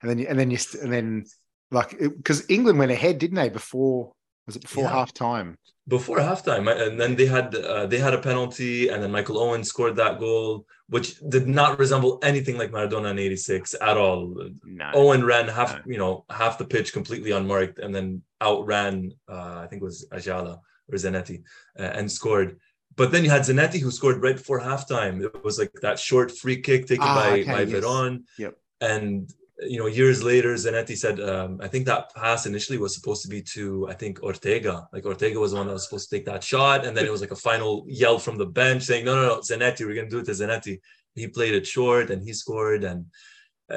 and 0.00 0.10
then 0.10 0.18
you, 0.18 0.26
and 0.28 0.38
then 0.38 0.50
you 0.50 0.58
and 0.82 0.92
then 0.92 1.24
like 1.70 1.90
because 1.98 2.44
England 2.48 2.78
went 2.78 2.90
ahead 2.92 3.18
didn't 3.18 3.36
they 3.36 3.48
before 3.48 4.12
Was 4.46 4.56
it 4.56 4.62
before 4.62 4.84
Yeah. 4.84 4.90
half 4.98 5.12
time? 5.12 5.48
before 5.88 6.18
halftime, 6.18 6.64
and 6.84 6.94
then 7.00 7.12
they 7.18 7.26
had 7.36 7.54
uh, 7.54 7.86
they 7.86 8.00
had 8.06 8.14
a 8.18 8.22
penalty, 8.30 8.88
and 8.90 8.98
then 9.00 9.12
Michael 9.16 9.38
Owen 9.44 9.62
scored 9.72 9.94
that 10.02 10.18
goal, 10.26 10.66
which 10.94 11.08
did 11.34 11.46
not 11.58 11.78
resemble 11.78 12.12
anything 12.30 12.56
like 12.60 12.72
Maradona 12.72 13.10
in 13.14 13.18
'86 13.20 13.74
at 13.90 13.96
all. 13.96 14.20
No. 14.64 14.88
Owen 15.00 15.22
ran 15.32 15.46
half, 15.58 15.70
No. 15.74 15.82
you 15.92 15.98
know, 16.02 16.12
half 16.40 16.58
the 16.58 16.64
pitch 16.74 16.88
completely 16.98 17.30
unmarked, 17.38 17.78
and 17.82 17.94
then 17.96 18.06
outran, 18.48 18.94
uh, 19.34 19.56
I 19.62 19.66
think 19.68 19.78
it 19.82 19.88
was 19.90 19.98
Ayala 20.18 20.52
or 20.90 20.96
Zanetti, 20.96 21.42
uh, 21.78 21.82
and 21.82 22.10
scored. 22.10 22.58
But 22.96 23.12
then 23.12 23.24
you 23.24 23.30
had 23.30 23.42
Zanetti 23.42 23.80
who 23.80 23.90
scored 23.90 24.22
right 24.22 24.36
before 24.36 24.60
halftime. 24.60 25.22
It 25.22 25.44
was 25.44 25.58
like 25.58 25.72
that 25.82 25.98
short 25.98 26.30
free 26.30 26.60
kick 26.62 26.86
taken 26.86 27.04
Ah, 27.04 27.14
by 27.14 27.40
okay, 27.40 27.52
by 27.52 27.60
yes. 27.62 27.84
Veron. 27.84 28.24
Yep. 28.38 28.54
And 28.80 29.30
you 29.60 29.78
know, 29.78 29.86
years 29.86 30.22
later, 30.22 30.52
Zanetti 30.54 30.96
said, 30.96 31.18
um, 31.18 31.58
I 31.62 31.68
think 31.68 31.86
that 31.86 32.14
pass 32.14 32.44
initially 32.44 32.78
was 32.78 32.94
supposed 32.94 33.22
to 33.22 33.28
be 33.28 33.40
to, 33.54 33.88
I 33.88 33.94
think, 33.94 34.22
Ortega. 34.22 34.86
Like 34.92 35.06
Ortega 35.06 35.40
was 35.40 35.52
the 35.52 35.56
one 35.56 35.66
that 35.66 35.72
was 35.72 35.84
supposed 35.84 36.10
to 36.10 36.16
take 36.16 36.26
that 36.26 36.44
shot. 36.44 36.84
And 36.84 36.94
then 36.94 37.06
it 37.06 37.12
was 37.12 37.22
like 37.22 37.30
a 37.30 37.36
final 37.36 37.84
yell 37.88 38.18
from 38.18 38.36
the 38.36 38.44
bench 38.46 38.82
saying, 38.82 39.06
no, 39.06 39.14
no, 39.14 39.26
no, 39.28 39.40
Zanetti, 39.40 39.86
we're 39.86 39.94
going 39.94 40.10
to 40.10 40.14
do 40.14 40.18
it 40.18 40.26
to 40.26 40.32
Zanetti. 40.32 40.78
He 41.14 41.26
played 41.28 41.54
it 41.54 41.66
short 41.66 42.10
and 42.10 42.22
he 42.22 42.34
scored. 42.34 42.84
And 42.84 43.06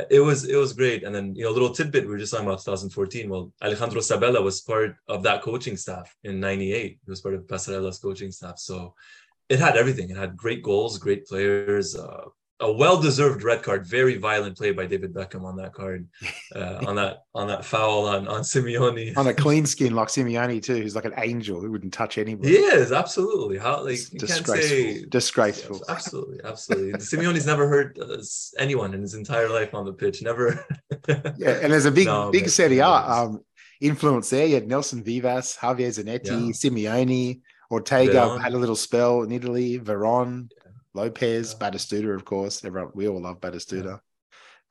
it 0.09 0.19
was 0.19 0.45
it 0.45 0.55
was 0.55 0.73
great. 0.73 1.03
And 1.03 1.13
then, 1.13 1.35
you 1.35 1.43
know, 1.43 1.51
a 1.51 1.57
little 1.57 1.73
tidbit, 1.73 2.05
we 2.05 2.11
were 2.11 2.17
just 2.17 2.31
talking 2.31 2.47
about 2.47 2.59
2014. 2.59 3.29
Well, 3.29 3.51
Alejandro 3.63 4.01
Sabella 4.01 4.41
was 4.41 4.61
part 4.61 4.95
of 5.07 5.23
that 5.23 5.41
coaching 5.41 5.77
staff 5.77 6.15
in 6.23 6.39
98. 6.39 6.99
He 7.03 7.09
was 7.09 7.21
part 7.21 7.35
of 7.35 7.47
Passarella's 7.47 7.99
coaching 7.99 8.31
staff. 8.31 8.59
So 8.59 8.93
it 9.49 9.59
had 9.59 9.77
everything. 9.77 10.09
It 10.09 10.17
had 10.17 10.37
great 10.37 10.61
goals, 10.61 10.99
great 10.99 11.25
players, 11.25 11.95
uh, 11.95 12.25
a 12.61 12.71
well-deserved 12.71 13.41
red 13.43 13.63
card. 13.63 13.85
Very 13.85 14.17
violent 14.17 14.57
play 14.57 14.71
by 14.71 14.85
David 14.85 15.13
Beckham 15.13 15.43
on 15.45 15.55
that 15.57 15.73
card, 15.73 16.07
uh, 16.55 16.83
on 16.85 16.95
that 16.97 17.23
on 17.33 17.47
that 17.47 17.63
foul 17.63 18.05
on 18.07 18.27
on 18.27 18.41
Simeone. 18.41 19.15
On 19.17 19.27
a 19.27 19.33
clean 19.33 19.65
skin 19.73 19.95
like 19.95 20.09
Simeone 20.09 20.61
too, 20.61 20.75
who's 20.81 20.95
like 20.95 21.05
an 21.05 21.13
angel 21.17 21.61
who 21.61 21.71
wouldn't 21.71 21.93
touch 21.93 22.17
anybody. 22.17 22.49
He 22.49 22.57
is 22.57 22.91
absolutely 22.91 23.57
how 23.57 23.83
like 23.83 23.93
It's 23.93 24.11
you 24.13 24.19
can't 24.19 24.29
disgraceful. 24.45 24.69
say 24.69 25.05
Disgraceful. 25.05 25.81
Absolutely, 25.87 26.39
absolutely. 26.43 26.93
Simeone's 26.99 27.45
never 27.45 27.67
hurt 27.67 27.97
uh, 27.99 28.17
anyone 28.57 28.93
in 28.93 29.01
his 29.01 29.13
entire 29.13 29.49
life 29.49 29.73
on 29.73 29.85
the 29.85 29.93
pitch. 29.93 30.21
Never. 30.21 30.65
Yeah, 31.37 31.59
and 31.63 31.71
there's 31.73 31.85
a 31.85 31.91
big, 31.91 32.05
No, 32.07 32.29
big 32.29 32.49
Serie 32.49 32.79
A 32.79 32.87
um, 32.87 33.39
influence 33.81 34.29
there. 34.29 34.45
You 34.45 34.55
had 34.55 34.67
Nelson 34.67 35.03
Vivas, 35.03 35.57
Javier 35.57 35.87
Zanetti, 35.87 36.25
Yeah. 36.25 36.51
Simeone, 36.51 37.41
Ortega 37.71 38.11
Veron. 38.13 38.41
had 38.41 38.53
a 38.53 38.57
little 38.57 38.75
spell 38.75 39.23
in 39.23 39.31
Italy, 39.31 39.79
Veron, 39.79 40.49
Lopez, 40.93 41.55
Yeah. 41.59 41.69
Batistuta, 41.69 42.15
of 42.15 42.25
course. 42.25 42.63
Everyone, 42.65 42.91
we 42.93 43.07
all 43.07 43.21
love 43.21 43.39
Batistuta. 43.39 43.99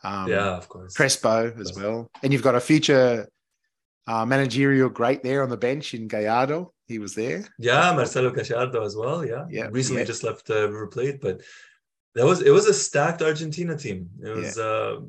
Um, 0.04 0.28
yeah, 0.28 0.56
of 0.56 0.68
course. 0.68 0.94
Crespo 0.94 1.52
as 1.58 1.72
well. 1.76 2.10
And 2.22 2.32
you've 2.32 2.42
got 2.42 2.54
a 2.54 2.60
future 2.60 3.28
uh, 4.06 4.24
managerial 4.24 4.88
great 4.88 5.22
there 5.22 5.42
on 5.42 5.48
the 5.48 5.56
bench 5.56 5.94
in 5.94 6.08
Gallardo. 6.08 6.72
He 6.86 6.98
was 6.98 7.14
there. 7.14 7.44
Yeah, 7.58 7.92
Marcelo 7.94 8.30
Gallardo 8.30 8.82
as 8.84 8.96
well. 8.96 9.24
Yeah, 9.24 9.44
Yeah, 9.50 9.68
Recently 9.70 10.02
yeah. 10.02 10.06
just 10.06 10.22
left 10.24 10.48
uh, 10.50 10.62
River 10.68 10.86
Plate, 10.86 11.20
but 11.20 11.42
that 12.14 12.24
was 12.24 12.40
it 12.42 12.50
was 12.50 12.66
a 12.66 12.72
stacked 12.74 13.22
Argentina 13.22 13.76
team. 13.76 14.08
It 14.24 14.30
was. 14.30 14.56
Uh, 14.58 15.00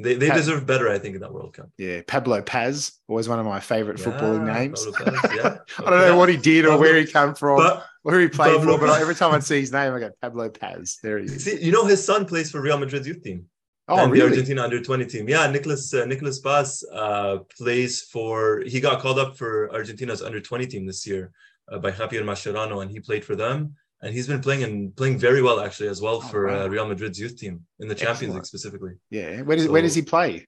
they 0.00 0.14
they 0.14 0.28
Pat- 0.28 0.36
deserve 0.36 0.64
better, 0.64 0.88
I 0.88 0.98
think, 0.98 1.16
in 1.16 1.20
that 1.22 1.32
World 1.34 1.54
Cup. 1.54 1.68
Yeah, 1.76 2.00
Pablo 2.06 2.40
Paz, 2.40 2.92
always 3.08 3.28
one 3.28 3.40
of 3.40 3.46
my 3.46 3.58
favorite 3.60 3.98
footballing 3.98 4.46
names. 4.46 4.86
Paz, 4.96 5.14
yeah. 5.36 5.58
I 5.84 5.90
don't 5.90 6.00
know 6.08 6.16
what 6.16 6.28
he 6.28 6.36
did 6.36 6.64
or 6.64 6.68
Pablo- 6.70 6.80
where 6.80 6.96
he 6.96 7.04
came 7.04 7.34
from, 7.34 7.56
But 7.58 7.84
where 8.08 8.20
he 8.20 8.28
played 8.28 8.56
Pablo 8.56 8.78
for, 8.78 8.86
but 8.86 9.00
every 9.02 9.14
time 9.14 9.32
I 9.34 9.38
see 9.40 9.60
his 9.60 9.70
name, 9.70 9.92
I 9.92 9.98
go 10.00 10.10
Pablo 10.22 10.48
Paz. 10.48 10.96
There 11.02 11.18
he 11.18 11.26
is. 11.26 11.44
see, 11.44 11.62
you 11.62 11.72
know, 11.72 11.84
his 11.84 12.02
son 12.02 12.24
plays 12.24 12.50
for 12.50 12.60
Real 12.62 12.78
Madrid's 12.78 13.06
youth 13.06 13.22
team. 13.22 13.44
Oh, 13.90 13.98
and 14.02 14.12
the? 14.12 14.22
Argentina 14.22 14.62
under 14.62 14.80
20 14.82 15.04
team. 15.06 15.28
Yeah, 15.28 15.50
Nicholas 15.50 15.92
uh, 15.92 16.06
Nicholas 16.06 16.38
Paz 16.40 16.82
uh, 16.92 17.38
plays 17.58 18.02
for. 18.12 18.62
He 18.66 18.80
got 18.80 19.00
called 19.02 19.18
up 19.18 19.36
for 19.36 19.70
Argentina's 19.74 20.22
under 20.22 20.40
20 20.40 20.66
team 20.66 20.86
this 20.86 21.06
year 21.06 21.32
uh, 21.70 21.78
by 21.78 21.90
Javier 21.90 22.22
Mascherano, 22.24 22.80
and 22.82 22.90
he 22.90 22.98
played 23.00 23.24
for 23.26 23.36
them. 23.36 23.74
And 24.00 24.14
he's 24.14 24.28
been 24.28 24.40
playing 24.40 24.62
and 24.62 24.94
playing 24.96 25.18
very 25.18 25.42
well 25.42 25.58
actually 25.60 25.88
as 25.88 26.00
well 26.00 26.16
Oh, 26.24 26.28
for 26.30 26.46
wow. 26.46 26.64
uh, 26.64 26.68
Real 26.68 26.86
Madrid's 26.86 27.18
youth 27.20 27.36
team 27.36 27.54
in 27.80 27.88
the 27.88 27.94
Champions 27.94 28.20
Excellent. 28.20 28.34
League 28.36 28.46
specifically. 28.46 28.92
Yeah. 29.10 29.42
Where 29.42 29.56
does 29.58 29.68
where 29.68 29.82
does 29.82 29.94
he 29.94 30.02
play? 30.02 30.46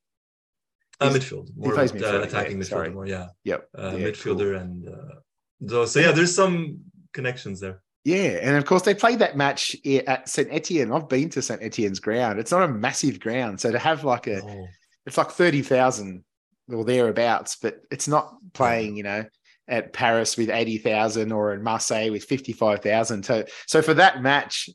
Uh, 1.01 1.11
midfield, 1.11 1.49
more 1.57 1.75
plays 1.75 1.93
midfield, 1.93 2.21
uh, 2.21 2.23
attacking 2.29 2.57
yeah, 2.59 2.63
midfielder, 2.65 2.93
more 2.95 3.07
yeah, 3.07 3.27
Yep. 3.45 3.69
uh, 3.77 3.95
Yeah, 3.97 4.07
midfielder, 4.09 4.61
and 4.61 4.89
uh, 4.89 5.15
so 5.67 5.85
so 5.87 5.99
yeah, 5.99 6.13
there's 6.13 6.35
some 6.35 6.79
connections 7.13 7.61
there. 7.61 7.83
Yeah, 8.05 8.39
and 8.41 8.57
of 8.57 8.65
course 8.65 8.83
they 8.83 8.95
played 8.95 9.19
that 9.19 9.37
match 9.37 9.77
at 10.07 10.29
Saint 10.29 10.49
Etienne. 10.51 10.93
I've 10.93 11.09
been 11.09 11.29
to 11.31 11.43
Saint 11.43 11.63
Etienne's 11.63 12.01
ground. 12.01 12.39
It's 12.39 12.51
not 12.51 12.63
a 12.63 12.69
massive 12.69 13.21
ground, 13.21 13.61
so 13.61 13.71
to 13.71 13.79
have 13.79 14.05
like 14.05 14.27
a, 14.27 14.43
Oh, 14.43 14.67
it's 15.07 15.19
like 15.19 15.31
thirty 15.31 15.63
thousand 15.63 16.25
or 16.73 16.85
thereabouts, 16.85 17.57
but 17.61 17.81
it's 17.91 18.09
not 18.09 18.35
playing, 18.55 18.97
you 18.97 19.03
know, 19.03 19.25
at 19.69 19.93
Paris 19.93 20.37
with 20.37 20.49
eighty 20.49 20.79
thousand 20.79 21.31
or 21.31 21.53
in 21.53 21.63
Marseille 21.63 22.11
with 22.11 22.25
fifty 22.25 22.53
five 22.53 22.81
thousand. 22.81 23.25
So, 23.25 23.45
so 23.67 23.83
for 23.83 23.95
that 23.95 24.23
match 24.23 24.71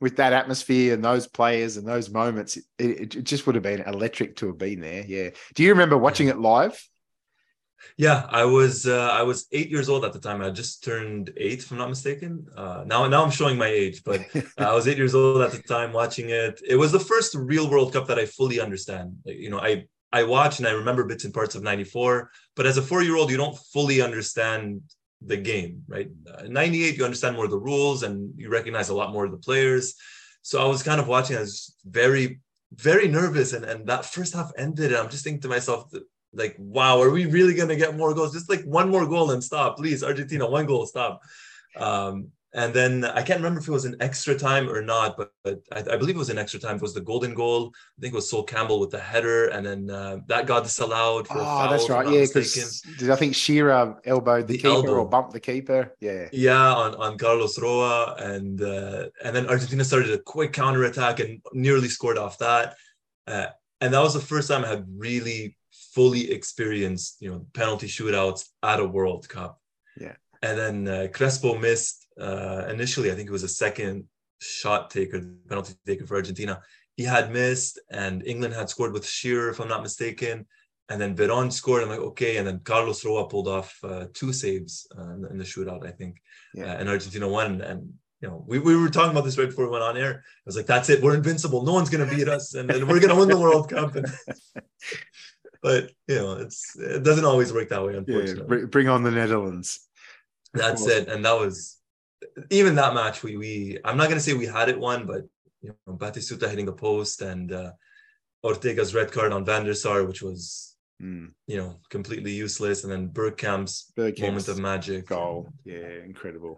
with 0.00 0.16
that 0.16 0.32
atmosphere 0.32 0.94
and 0.94 1.04
those 1.04 1.26
players 1.28 1.76
and 1.76 1.86
those 1.86 2.10
moments, 2.10 2.56
it, 2.56 3.14
it 3.16 3.24
just 3.24 3.46
would 3.46 3.54
have 3.54 3.62
been 3.62 3.82
electric 3.82 4.36
to 4.36 4.48
have 4.48 4.58
been 4.58 4.80
there. 4.80 5.04
Yeah. 5.06 5.30
Do 5.54 5.62
you 5.62 5.70
remember 5.70 5.96
watching 5.96 6.28
it 6.28 6.38
live? 6.38 6.82
Yeah, 7.96 8.26
I 8.28 8.44
was 8.44 8.86
uh, 8.86 9.10
I 9.12 9.22
was 9.22 9.46
eight 9.52 9.70
years 9.70 9.88
old 9.88 10.04
at 10.04 10.12
the 10.12 10.18
time. 10.18 10.42
I 10.42 10.50
just 10.50 10.82
turned 10.82 11.32
eight, 11.36 11.60
if 11.60 11.70
I'm 11.70 11.78
not 11.78 11.88
mistaken. 11.88 12.46
Uh, 12.56 12.84
now 12.86 13.06
now 13.06 13.24
I'm 13.24 13.30
showing 13.30 13.56
my 13.56 13.68
age, 13.68 14.02
but 14.04 14.20
I 14.58 14.72
was 14.74 14.88
eight 14.88 14.96
years 14.96 15.14
old 15.14 15.42
at 15.42 15.52
the 15.52 15.62
time 15.62 15.92
watching 15.92 16.30
it. 16.30 16.60
It 16.66 16.76
was 16.76 16.92
the 16.92 17.00
first 17.00 17.34
real 17.34 17.70
World 17.70 17.92
Cup 17.92 18.06
that 18.08 18.18
I 18.18 18.26
fully 18.26 18.60
understand. 18.60 19.16
Like, 19.24 19.36
you 19.36 19.50
know, 19.50 19.60
I 19.60 19.84
I 20.12 20.24
watch 20.24 20.58
and 20.58 20.66
I 20.66 20.72
remember 20.72 21.04
bits 21.04 21.24
and 21.24 21.34
parts 21.34 21.54
of 21.54 21.62
'94, 21.62 22.30
but 22.56 22.66
as 22.66 22.78
a 22.78 22.82
four-year-old, 22.82 23.30
you 23.30 23.36
don't 23.36 23.58
fully 23.72 24.00
understand 24.00 24.80
the 25.20 25.36
game, 25.36 25.82
right? 25.86 26.10
Uh, 26.32 26.44
'98, 26.48 26.96
you 26.96 27.04
understand 27.04 27.36
more 27.36 27.44
of 27.44 27.50
the 27.50 27.58
rules 27.58 28.02
and 28.02 28.32
you 28.36 28.48
recognize 28.48 28.88
a 28.88 28.94
lot 28.94 29.12
more 29.12 29.24
of 29.24 29.30
the 29.30 29.38
players. 29.38 29.94
So 30.42 30.60
I 30.60 30.66
was 30.66 30.82
kind 30.82 31.00
of 31.00 31.08
watching. 31.08 31.36
I 31.36 31.40
was 31.40 31.76
very 31.84 32.40
very 32.76 33.08
nervous, 33.08 33.52
and 33.52 33.64
and 33.64 33.86
that 33.86 34.04
first 34.04 34.34
half 34.34 34.50
ended, 34.58 34.92
and 34.92 34.96
I'm 34.96 35.10
just 35.10 35.24
thinking 35.24 35.42
to 35.42 35.48
myself. 35.48 35.90
Like, 36.34 36.56
wow, 36.58 37.00
are 37.00 37.10
we 37.10 37.26
really 37.26 37.54
gonna 37.54 37.76
get 37.76 37.96
more 37.96 38.14
goals? 38.14 38.32
Just 38.32 38.50
like 38.50 38.62
one 38.64 38.90
more 38.90 39.06
goal 39.06 39.30
and 39.30 39.42
stop, 39.42 39.76
please. 39.76 40.02
Argentina, 40.02 40.48
one 40.48 40.66
goal, 40.66 40.86
stop. 40.86 41.20
Um, 41.76 42.28
and 42.56 42.72
then 42.72 43.04
I 43.04 43.22
can't 43.22 43.40
remember 43.40 43.58
if 43.58 43.66
it 43.66 43.72
was 43.72 43.84
an 43.84 43.96
extra 43.98 44.38
time 44.38 44.70
or 44.70 44.80
not, 44.80 45.16
but, 45.16 45.32
but 45.42 45.58
I, 45.72 45.78
I 45.80 45.96
believe 45.96 46.14
it 46.14 46.18
was 46.18 46.30
an 46.30 46.38
extra 46.38 46.60
time. 46.60 46.76
It 46.76 46.82
was 46.82 46.94
the 46.94 47.00
golden 47.00 47.34
goal. 47.34 47.72
I 47.98 48.00
think 48.00 48.12
it 48.12 48.16
was 48.16 48.30
Sol 48.30 48.44
Campbell 48.44 48.78
with 48.78 48.90
the 48.90 49.00
header, 49.00 49.48
and 49.48 49.66
then 49.66 49.90
uh, 49.90 50.18
that 50.28 50.46
got 50.46 50.62
disallowed 50.62 51.26
for 51.26 51.38
a 51.38 51.40
Oh, 51.40 51.68
that's 51.68 51.90
right. 51.90 52.06
Yeah, 52.08 52.20
because 52.20 52.80
did 52.96 53.10
I 53.10 53.16
think 53.16 53.34
Shearer 53.34 53.96
elbowed 54.04 54.46
the, 54.46 54.52
The 54.52 54.58
keeper 54.58 54.68
elbow. 54.68 54.94
or 55.00 55.08
bumped 55.08 55.32
the 55.32 55.40
keeper? 55.40 55.96
Yeah. 55.98 56.28
Yeah, 56.32 56.72
on, 56.74 56.94
on 56.94 57.18
Carlos 57.18 57.58
Roa, 57.60 58.14
and 58.18 58.62
uh, 58.62 59.08
and 59.24 59.34
then 59.34 59.48
Argentina 59.48 59.82
started 59.84 60.12
a 60.12 60.18
quick 60.18 60.52
counter 60.52 60.84
attack 60.84 61.18
and 61.18 61.42
nearly 61.52 61.88
scored 61.88 62.18
off 62.18 62.38
that. 62.38 62.76
Uh, 63.26 63.46
and 63.80 63.92
that 63.92 64.00
was 64.00 64.14
the 64.14 64.20
first 64.20 64.46
time 64.48 64.64
I 64.64 64.68
had 64.68 64.86
really 64.96 65.56
fully 65.92 66.30
experienced, 66.30 67.16
you 67.20 67.30
know, 67.30 67.46
penalty 67.54 67.86
shootouts 67.86 68.48
at 68.62 68.80
a 68.80 68.84
World 68.86 69.28
Cup. 69.28 69.60
Yeah. 70.00 70.14
And 70.42 70.58
then 70.58 70.88
uh, 70.88 71.08
Crespo 71.12 71.58
missed 71.58 72.06
uh, 72.20 72.66
initially. 72.68 73.10
I 73.10 73.14
think 73.14 73.28
it 73.28 73.32
was 73.32 73.44
a 73.44 73.48
second 73.48 74.04
shot 74.40 74.90
taker, 74.90 75.20
penalty 75.48 75.74
taker 75.86 76.06
for 76.06 76.16
Argentina. 76.16 76.60
He 76.96 77.04
had 77.04 77.32
missed, 77.32 77.80
and 77.90 78.24
England 78.26 78.54
had 78.54 78.70
scored 78.70 78.92
with 78.92 79.06
Shearer, 79.06 79.50
if 79.50 79.60
I'm 79.60 79.68
not 79.68 79.82
mistaken. 79.82 80.46
And 80.90 81.00
then 81.00 81.16
Veron 81.16 81.50
scored. 81.50 81.82
I'm 81.82 81.88
like, 81.88 81.98
okay. 81.98 82.36
And 82.36 82.46
then 82.46 82.60
Carlos 82.60 83.04
Roa 83.04 83.26
pulled 83.26 83.48
off 83.48 83.76
uh, 83.82 84.06
two 84.12 84.32
saves 84.32 84.86
uh, 84.96 85.14
in, 85.30 85.38
the, 85.38 85.44
shootout, 85.44 85.86
I 85.86 85.90
think. 85.90 86.20
Yeah. 86.54 86.66
Uh, 86.66 86.76
and 86.76 86.88
Argentina 86.88 87.26
won. 87.26 87.62
And 87.62 87.94
you 88.20 88.28
know, 88.28 88.44
we, 88.46 88.58
we 88.58 88.76
were 88.76 88.90
talking 88.90 89.10
about 89.10 89.24
this 89.24 89.38
right 89.38 89.48
before 89.48 89.66
we 89.66 89.72
went 89.72 89.84
on 89.84 89.96
air. 89.96 90.22
I 90.24 90.46
was 90.46 90.56
like, 90.56 90.66
that's 90.66 90.90
it. 90.90 91.02
We're 91.02 91.14
invincible. 91.14 91.62
No 91.62 91.72
one's 91.72 91.90
gonna 91.90 92.06
beat 92.06 92.28
us, 92.28 92.54
and, 92.54 92.70
and 92.70 92.88
we're 92.88 93.00
gonna 93.00 93.16
win 93.16 93.28
the 93.28 93.38
World 93.38 93.68
Cup. 93.68 93.96
And, 93.96 94.06
but 95.66 95.82
you 96.10 96.16
know, 96.20 96.32
it's 96.44 96.58
it 96.78 97.02
doesn't 97.08 97.24
always 97.30 97.50
work 97.56 97.68
that 97.70 97.82
way, 97.84 97.92
Yeah. 97.92 97.98
unfortunately. 98.02 98.46
br- 98.50 98.66
Bring 98.74 98.88
on 98.94 99.02
the 99.06 99.10
Netherlands. 99.20 99.68
That's 100.60 100.86
it. 100.96 101.08
And 101.12 101.20
that 101.26 101.38
was 101.44 101.56
even 102.58 102.72
that 102.80 102.94
match. 103.00 103.16
We 103.24 103.32
we 103.44 103.52
I'm 103.86 103.96
not 104.00 104.08
gonna 104.10 104.20
say 104.26 104.34
we 104.34 104.46
had 104.58 104.68
it 104.72 104.78
won, 104.86 104.98
but 105.12 105.22
you 105.64 105.70
know, 105.86 105.94
Batistuta 106.02 106.46
hitting 106.50 106.66
the 106.70 106.78
post 106.88 107.16
and 107.30 107.46
uh, 107.60 107.72
Ortega's 108.44 108.94
red 108.98 109.10
card 109.16 109.32
on 109.32 109.44
Van 109.48 109.64
der 109.64 109.74
Sar, 109.82 110.04
which 110.10 110.22
was 110.22 110.70
Mm. 111.02 111.32
you 111.50 111.56
know 111.60 111.70
completely 111.96 112.30
useless, 112.46 112.84
and 112.84 112.90
then 112.92 113.08
Bergkamp's 113.18 113.76
moment 113.96 114.46
of 114.52 114.58
magic. 114.70 115.00
goal. 115.08 115.48
Yeah, 115.64 115.90
incredible. 116.10 116.54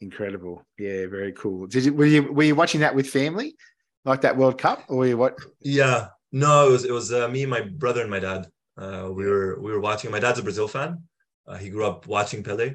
Incredible. 0.00 0.56
Yeah, 0.78 1.06
very 1.16 1.32
cool. 1.32 1.66
Did 1.66 1.84
you 1.86 1.92
were 1.98 2.06
you 2.14 2.22
were 2.36 2.44
you 2.50 2.54
watching 2.54 2.82
that 2.82 2.94
with 2.94 3.08
family? 3.10 3.56
Like 4.04 4.20
that 4.20 4.36
World 4.36 4.58
Cup? 4.64 4.78
Or 4.88 4.98
were 4.98 5.06
you 5.08 5.18
what 5.18 5.34
Yeah, 5.60 6.00
no, 6.32 6.68
it 6.68 6.70
was 6.72 6.84
it 6.84 6.92
was 6.92 7.12
uh, 7.12 7.28
me, 7.28 7.46
my 7.46 7.60
brother, 7.60 8.02
and 8.02 8.10
my 8.10 8.18
dad. 8.18 8.46
Uh, 8.76 9.08
we 9.12 9.26
were 9.26 9.58
we 9.60 9.72
were 9.72 9.80
watching. 9.80 10.10
My 10.10 10.20
dad's 10.20 10.38
a 10.38 10.42
Brazil 10.42 10.68
fan. 10.68 11.02
Uh, 11.46 11.56
he 11.56 11.70
grew 11.70 11.86
up 11.86 12.06
watching 12.06 12.42
Pele, 12.42 12.74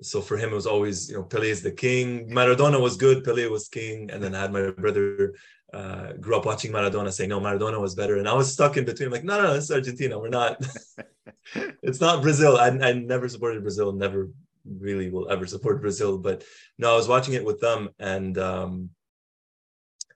so 0.00 0.20
for 0.20 0.36
him 0.36 0.50
it 0.50 0.54
was 0.54 0.66
always 0.66 1.08
you 1.08 1.16
know 1.16 1.22
Pele 1.22 1.48
is 1.48 1.62
the 1.62 1.70
king. 1.70 2.30
Maradona 2.30 2.80
was 2.80 2.96
good, 2.96 3.24
Pele 3.24 3.46
was 3.48 3.68
king, 3.68 4.10
and 4.10 4.22
then 4.22 4.34
I 4.34 4.42
had 4.42 4.52
my 4.52 4.70
brother 4.70 5.34
uh, 5.72 6.12
grew 6.14 6.36
up 6.36 6.46
watching 6.46 6.72
Maradona, 6.72 7.12
saying 7.12 7.30
no, 7.30 7.40
Maradona 7.40 7.80
was 7.80 7.94
better, 7.94 8.16
and 8.16 8.28
I 8.28 8.32
was 8.32 8.52
stuck 8.52 8.76
in 8.76 8.84
between. 8.84 9.08
I'm 9.08 9.12
like, 9.12 9.24
no, 9.24 9.42
no, 9.42 9.54
it's 9.54 9.70
Argentina. 9.70 10.18
We're 10.18 10.28
not. 10.28 10.64
it's 11.82 12.00
not 12.00 12.22
Brazil. 12.22 12.56
I, 12.56 12.68
I 12.68 12.92
never 12.92 13.28
supported 13.28 13.62
Brazil. 13.62 13.92
Never 13.92 14.30
really 14.64 15.10
will 15.10 15.30
ever 15.30 15.46
support 15.46 15.80
Brazil. 15.80 16.18
But 16.18 16.44
no, 16.78 16.92
I 16.92 16.96
was 16.96 17.08
watching 17.08 17.34
it 17.34 17.44
with 17.44 17.60
them, 17.60 17.90
and 17.98 18.38
um, 18.38 18.90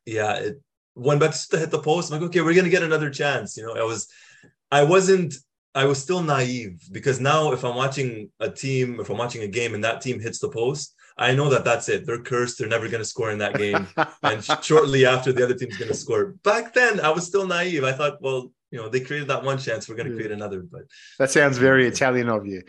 yeah, 0.07 0.35
it, 0.35 0.63
when 0.95 1.19
Batista 1.19 1.59
hit 1.59 1.71
the 1.71 1.79
post, 1.79 2.11
I'm 2.13 2.21
like, 2.21 2.29
okay, 2.29 2.41
we're 2.41 2.55
gonna 2.55 2.69
get 2.69 2.83
another 2.83 3.11
chance. 3.11 3.57
You 3.57 3.65
know, 3.65 3.75
I 3.75 3.85
was, 3.85 4.09
I 4.71 4.85
wasn't. 4.85 5.35
I 5.73 5.85
was 5.85 6.03
still 6.03 6.21
naive 6.21 6.83
because 6.91 7.21
now 7.21 7.53
if 7.53 7.65
I'm 7.65 7.77
watching 7.77 8.31
a 8.41 8.51
team, 8.51 8.99
if 8.99 9.09
I'm 9.09 9.19
watching 9.19 9.43
a 9.43 9.47
game 9.47 9.73
and 9.73 9.85
that 9.85 10.01
team 10.01 10.19
hits 10.19 10.41
the 10.41 10.49
post, 10.49 10.97
I 11.17 11.35
know 11.35 11.51
that 11.51 11.65
that's 11.65 11.89
it. 11.89 12.07
They're 12.07 12.23
cursed. 12.23 12.59
They're 12.59 12.67
never 12.67 12.89
going 12.89 13.03
to 13.03 13.09
score 13.09 13.31
in 13.31 13.39
that 13.39 13.55
game. 13.57 13.87
and 14.23 14.43
shortly 14.63 15.07
after, 15.07 15.33
the 15.33 15.45
other 15.45 15.55
team's 15.55 15.77
going 15.77 15.91
to 15.91 15.97
score. 15.97 16.35
Back 16.43 16.73
then, 16.73 16.99
I 16.99 17.11
was 17.11 17.27
still 17.27 17.47
naive. 17.47 17.85
I 17.85 17.93
thought, 17.93 18.21
well, 18.21 18.51
you 18.71 18.79
know, 18.79 18.89
they 18.89 19.01
created 19.01 19.29
that 19.29 19.45
one 19.45 19.59
chance. 19.59 19.89
We're 19.89 19.97
going 19.97 20.09
to 20.09 20.15
create 20.15 20.31
another. 20.31 20.63
But 20.63 20.83
that 21.19 21.31
sounds 21.31 21.59
very 21.59 21.87
Italian 21.87 22.29
of 22.31 22.47
you. 22.47 22.63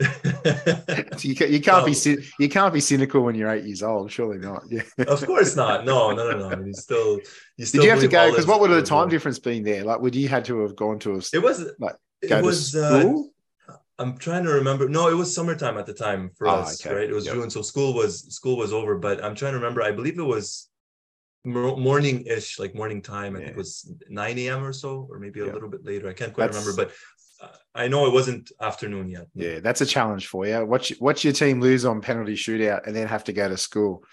you, 1.20 1.34
can, 1.34 1.52
you 1.52 1.60
can't 1.60 1.86
no. 1.86 1.92
be 1.92 2.22
you 2.38 2.48
can't 2.48 2.72
be 2.72 2.80
cynical 2.80 3.22
when 3.22 3.34
you're 3.34 3.50
eight 3.50 3.64
years 3.64 3.82
old. 3.82 4.10
Surely 4.10 4.38
not. 4.38 4.62
Yeah. 4.70 4.82
of 5.06 5.24
course 5.26 5.54
not. 5.56 5.84
No, 5.84 6.10
no, 6.14 6.30
no, 6.30 6.48
no. 6.48 6.64
You 6.64 6.72
still, 6.72 7.20
you 7.56 7.66
still. 7.66 7.82
Did 7.82 7.86
you 7.86 7.90
have 7.90 8.00
to 8.00 8.08
go? 8.08 8.30
Because 8.30 8.46
what 8.46 8.60
would 8.60 8.70
the 8.70 8.82
time 8.82 9.08
difference 9.08 9.38
been 9.38 9.62
there? 9.62 9.84
Like, 9.84 10.00
would 10.00 10.14
you 10.14 10.28
had 10.28 10.46
to 10.46 10.60
have 10.60 10.74
gone 10.74 10.98
to 11.00 11.16
a? 11.16 11.22
It 11.34 11.42
was 11.42 11.66
like 11.78 11.96
it 12.22 12.42
was. 12.42 12.74
Uh, 12.74 13.14
I'm 13.98 14.16
trying 14.16 14.44
to 14.44 14.50
remember. 14.50 14.88
No, 14.88 15.08
it 15.08 15.14
was 15.14 15.34
summertime 15.34 15.76
at 15.76 15.84
the 15.84 15.92
time 15.92 16.30
for 16.38 16.48
oh, 16.48 16.52
us, 16.52 16.84
okay. 16.84 16.94
right? 16.94 17.10
It 17.10 17.14
was 17.14 17.26
yep. 17.26 17.34
June, 17.34 17.50
so 17.50 17.60
school 17.60 17.92
was 17.92 18.34
school 18.34 18.56
was 18.56 18.72
over. 18.72 18.96
But 18.96 19.22
I'm 19.22 19.34
trying 19.34 19.52
to 19.52 19.58
remember. 19.58 19.82
I 19.82 19.92
believe 19.92 20.18
it 20.18 20.22
was 20.22 20.70
morning 21.44 22.24
ish, 22.26 22.58
like 22.58 22.74
morning 22.74 23.02
time. 23.02 23.36
I 23.36 23.40
yeah. 23.40 23.44
think 23.46 23.56
it 23.56 23.58
was 23.58 23.92
9 24.08 24.38
a.m. 24.38 24.64
or 24.64 24.72
so, 24.72 25.06
or 25.10 25.18
maybe 25.18 25.40
a 25.40 25.44
yep. 25.44 25.54
little 25.54 25.68
bit 25.68 25.84
later. 25.84 26.08
I 26.08 26.12
can't 26.12 26.32
quite 26.32 26.52
That's, 26.52 26.64
remember, 26.64 26.84
but 26.84 26.94
I 27.74 27.88
know 27.88 28.06
it 28.06 28.12
wasn't 28.12 28.50
afternoon 28.60 29.08
yet. 29.08 29.26
Yeah, 29.34 29.60
that's 29.60 29.80
a 29.80 29.86
challenge 29.86 30.26
for 30.26 30.46
you. 30.46 30.64
Watch 30.64 30.92
watch 31.00 31.24
your 31.24 31.32
team 31.32 31.60
lose 31.60 31.84
on 31.84 32.00
penalty 32.00 32.34
shootout 32.34 32.86
and 32.86 32.94
then 32.94 33.06
have 33.06 33.24
to 33.24 33.32
go 33.32 33.48
to 33.48 33.56
school. 33.56 34.04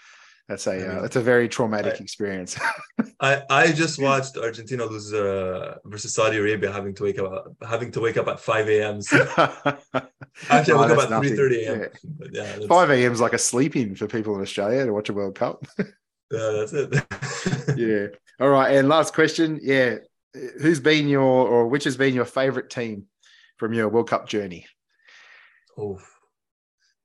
That's 0.48 0.66
a 0.66 0.72
I 0.72 0.76
mean, 0.78 0.90
uh, 0.90 1.02
that's 1.02 1.16
a 1.16 1.20
very 1.20 1.46
traumatic 1.46 1.94
I, 1.94 1.96
experience. 1.96 2.58
I 3.20 3.42
I 3.50 3.72
just 3.72 4.00
watched 4.00 4.38
Argentina 4.38 4.86
lose 4.86 5.12
uh, 5.12 5.74
versus 5.84 6.14
Saudi 6.14 6.38
Arabia, 6.38 6.72
having 6.72 6.94
to 6.94 7.02
wake 7.02 7.18
up 7.18 7.52
having 7.62 7.90
to 7.92 8.00
wake 8.00 8.16
up 8.16 8.28
at 8.28 8.40
five 8.40 8.66
a.m. 8.68 9.02
So 9.02 9.18
actually, 10.48 10.74
I 10.74 10.76
woke 10.76 10.90
up 10.90 11.10
at 11.10 11.18
three 11.20 11.36
thirty 11.36 11.64
a.m. 11.64 11.88
Yeah. 12.32 12.56
yeah 12.58 12.66
five 12.66 12.90
a.m. 12.90 13.12
is 13.12 13.20
like 13.20 13.34
a 13.34 13.38
sleep 13.38 13.76
in 13.76 13.94
for 13.94 14.06
people 14.06 14.34
in 14.36 14.40
Australia 14.40 14.86
to 14.86 14.92
watch 14.92 15.10
a 15.10 15.12
World 15.12 15.34
Cup. 15.34 15.66
yeah, 15.78 15.84
that's 16.30 16.72
it. 16.72 17.76
yeah. 17.76 18.06
All 18.40 18.48
right, 18.48 18.74
and 18.76 18.88
last 18.88 19.12
question. 19.12 19.60
Yeah, 19.62 19.96
who's 20.62 20.80
been 20.80 21.08
your 21.08 21.22
or 21.22 21.66
which 21.66 21.84
has 21.84 21.96
been 21.98 22.14
your 22.14 22.24
favorite 22.24 22.70
team 22.70 23.04
from 23.58 23.72
your 23.74 23.88
World 23.88 24.08
Cup 24.08 24.28
journey? 24.28 24.66
Oh, 25.76 26.00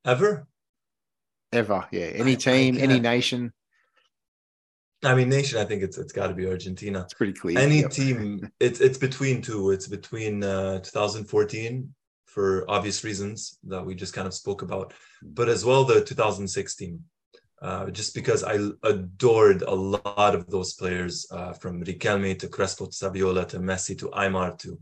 ever? 0.06 0.48
Ever, 1.52 1.88
yeah. 1.92 2.06
Any 2.06 2.36
team, 2.36 2.78
any 2.80 3.00
nation. 3.00 3.54
I 5.04 5.16
mean, 5.16 5.30
nation. 5.30 5.60
I 5.60 5.66
think 5.66 5.84
it's 5.84 5.98
it's 5.98 6.14
got 6.14 6.28
to 6.28 6.34
be 6.34 6.48
Argentina. 6.48 7.02
It's 7.02 7.14
pretty 7.14 7.34
clear. 7.34 7.60
Any 7.60 7.82
yep. 7.82 7.92
team, 7.92 8.50
it's 8.60 8.80
it's 8.80 8.98
between 8.98 9.42
two. 9.42 9.72
It's 9.72 9.88
between 9.88 10.44
uh, 10.44 10.80
2014 10.80 11.94
for 12.26 12.70
obvious 12.70 13.04
reasons 13.04 13.60
that 13.66 13.86
we 13.86 13.94
just 13.94 14.14
kind 14.14 14.28
of 14.28 14.34
spoke 14.34 14.64
about, 14.64 14.94
but 15.22 15.50
as 15.50 15.64
well 15.66 15.84
the 15.84 16.04
2016. 16.04 17.04
Uh, 17.62 17.90
just 17.92 18.14
because 18.14 18.44
I 18.44 18.58
adored 18.84 19.62
a 19.62 19.74
lot 19.74 20.36
of 20.36 20.50
those 20.50 20.74
players, 20.74 21.26
uh, 21.32 21.54
from 21.54 21.82
Riquelme 21.82 22.38
to 22.40 22.50
Crespo 22.50 22.88
to 22.88 22.92
Saviola 22.92 23.48
to 23.48 23.60
Messi 23.60 23.98
to 24.00 24.10
Aimar 24.10 24.58
to 24.60 24.78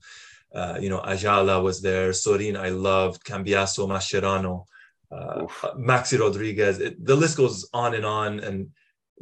uh, 0.54 0.78
you 0.80 0.90
know, 0.90 1.02
Ayala 1.04 1.62
was 1.62 1.82
there, 1.82 2.12
Sorin 2.14 2.58
I 2.58 2.70
loved, 2.70 3.24
Cambiasso, 3.24 3.88
Mascherano, 3.88 4.66
uh, 5.12 5.46
Maxi 5.78 6.20
Rodriguez. 6.20 6.80
It, 6.80 7.04
the 7.06 7.16
list 7.16 7.38
goes 7.38 7.70
on 7.74 7.94
and 7.94 8.06
on. 8.06 8.40
And 8.42 8.70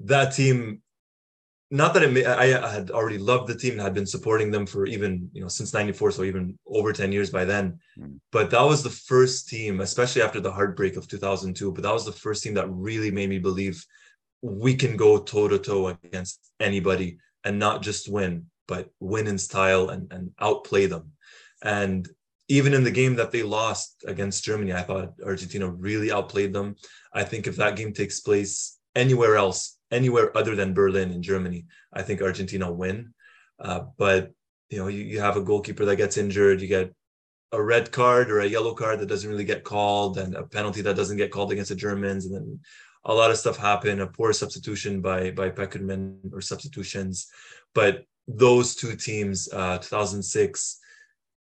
that 0.06 0.34
team, 0.34 0.82
not 1.70 1.94
that 1.94 2.04
it, 2.04 2.26
I, 2.26 2.60
I 2.64 2.72
had 2.72 2.90
already 2.90 3.20
loved 3.20 3.48
the 3.48 3.56
team 3.56 3.74
and 3.74 3.82
had 3.82 3.94
been 3.94 4.08
supporting 4.08 4.50
them 4.50 4.66
for 4.66 4.88
even, 4.88 5.30
you 5.34 5.42
know, 5.42 5.48
since 5.48 5.74
94, 5.74 6.12
so 6.12 6.24
even 6.24 6.58
over 6.68 6.92
10 6.92 7.12
years 7.12 7.30
by 7.30 7.46
then. 7.46 7.80
Mm. 8.00 8.20
But 8.32 8.50
that 8.50 8.64
was 8.64 8.82
the 8.82 8.90
first 8.90 9.50
team, 9.50 9.82
especially 9.82 10.24
after 10.24 10.40
the 10.40 10.52
heartbreak 10.52 10.96
of 10.96 11.08
2002, 11.08 11.72
but 11.72 11.84
that 11.84 11.94
was 11.94 12.06
the 12.06 12.12
first 12.12 12.42
team 12.44 12.56
that 12.56 12.70
really 12.70 13.12
made 13.12 13.30
me 13.30 13.38
believe 13.38 13.86
we 14.42 14.74
can 14.74 14.98
go 14.98 15.20
toe 15.20 15.48
to 15.48 15.60
toe 15.60 15.88
against 16.04 16.52
anybody 16.60 17.20
and 17.44 17.60
not 17.60 17.84
just 17.84 18.10
win, 18.10 18.48
but 18.68 18.90
win 19.00 19.28
in 19.28 19.38
style 19.38 19.90
and, 19.90 20.12
and 20.12 20.32
outplay 20.40 20.86
them. 20.86 21.12
And 21.62 22.08
even 22.48 22.74
in 22.74 22.84
the 22.84 22.92
game 22.92 23.16
that 23.16 23.32
they 23.32 23.44
lost 23.44 24.04
against 24.08 24.44
Germany, 24.44 24.74
I 24.74 24.82
thought 24.82 25.14
Argentina 25.24 25.70
really 25.70 26.12
outplayed 26.12 26.52
them. 26.52 26.76
I 27.14 27.24
think 27.24 27.46
if 27.46 27.56
that 27.58 27.76
game 27.76 27.94
takes 27.94 28.20
place 28.20 28.80
anywhere 28.96 29.36
else, 29.36 29.78
anywhere 29.92 30.36
other 30.36 30.56
than 30.56 30.74
Berlin 30.74 31.12
in 31.12 31.22
Germany, 31.22 31.66
I 31.94 32.02
think 32.02 32.22
Argentina 32.22 32.72
win. 32.72 33.14
Uh, 33.60 33.82
but 33.98 34.32
you 34.70 34.80
know, 34.80 34.88
you, 34.88 35.04
you 35.04 35.20
have 35.20 35.38
a 35.38 35.42
goalkeeper 35.42 35.86
that 35.86 35.98
gets 35.98 36.18
injured, 36.18 36.62
you 36.62 36.68
get 36.68 36.94
a 37.52 37.62
red 37.62 37.92
card 37.92 38.30
or 38.30 38.40
a 38.40 38.48
yellow 38.48 38.74
card 38.74 39.00
that 39.00 39.08
doesn't 39.08 39.30
really 39.30 39.44
get 39.44 39.64
called, 39.64 40.18
and 40.18 40.36
a 40.36 40.44
penalty 40.44 40.82
that 40.82 40.96
doesn't 40.96 41.18
get 41.18 41.32
called 41.32 41.52
against 41.52 41.70
the 41.70 41.76
Germans, 41.76 42.26
and 42.26 42.36
then 42.36 42.60
a 43.06 43.14
lot 43.14 43.32
of 43.32 43.38
stuff 43.38 43.58
happen. 43.58 44.02
A 44.02 44.08
poor 44.08 44.34
substitution 44.34 45.02
by 45.02 45.32
by 45.32 45.50
Pekerman 45.50 46.20
or 46.32 46.42
substitutions, 46.42 47.28
but 47.74 48.06
those 48.28 48.76
two 48.76 48.96
teams, 48.96 49.50
uh, 49.52 49.80
2006 49.80 50.80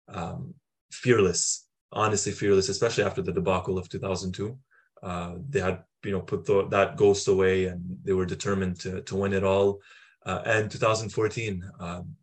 um, 0.07 0.53
fearless, 0.91 1.67
honestly 1.91 2.31
fearless, 2.31 2.69
especially 2.69 3.03
after 3.03 3.21
the 3.21 3.33
debacle 3.33 3.77
of 3.77 3.89
2002. 3.89 4.57
Uh, 5.03 5.35
they 5.49 5.59
had, 5.59 5.83
you 6.03 6.11
know, 6.11 6.21
put 6.21 6.45
the, 6.45 6.67
that 6.69 6.97
ghost 6.97 7.27
away 7.27 7.65
and 7.65 7.81
they 8.03 8.13
were 8.13 8.25
determined 8.25 8.79
to, 8.79 9.01
to 9.01 9.15
win 9.15 9.33
it 9.33 9.43
all. 9.43 9.79
Uh, 10.25 10.41
and 10.45 10.71
2014, 10.71 11.63
um, 11.79 12.15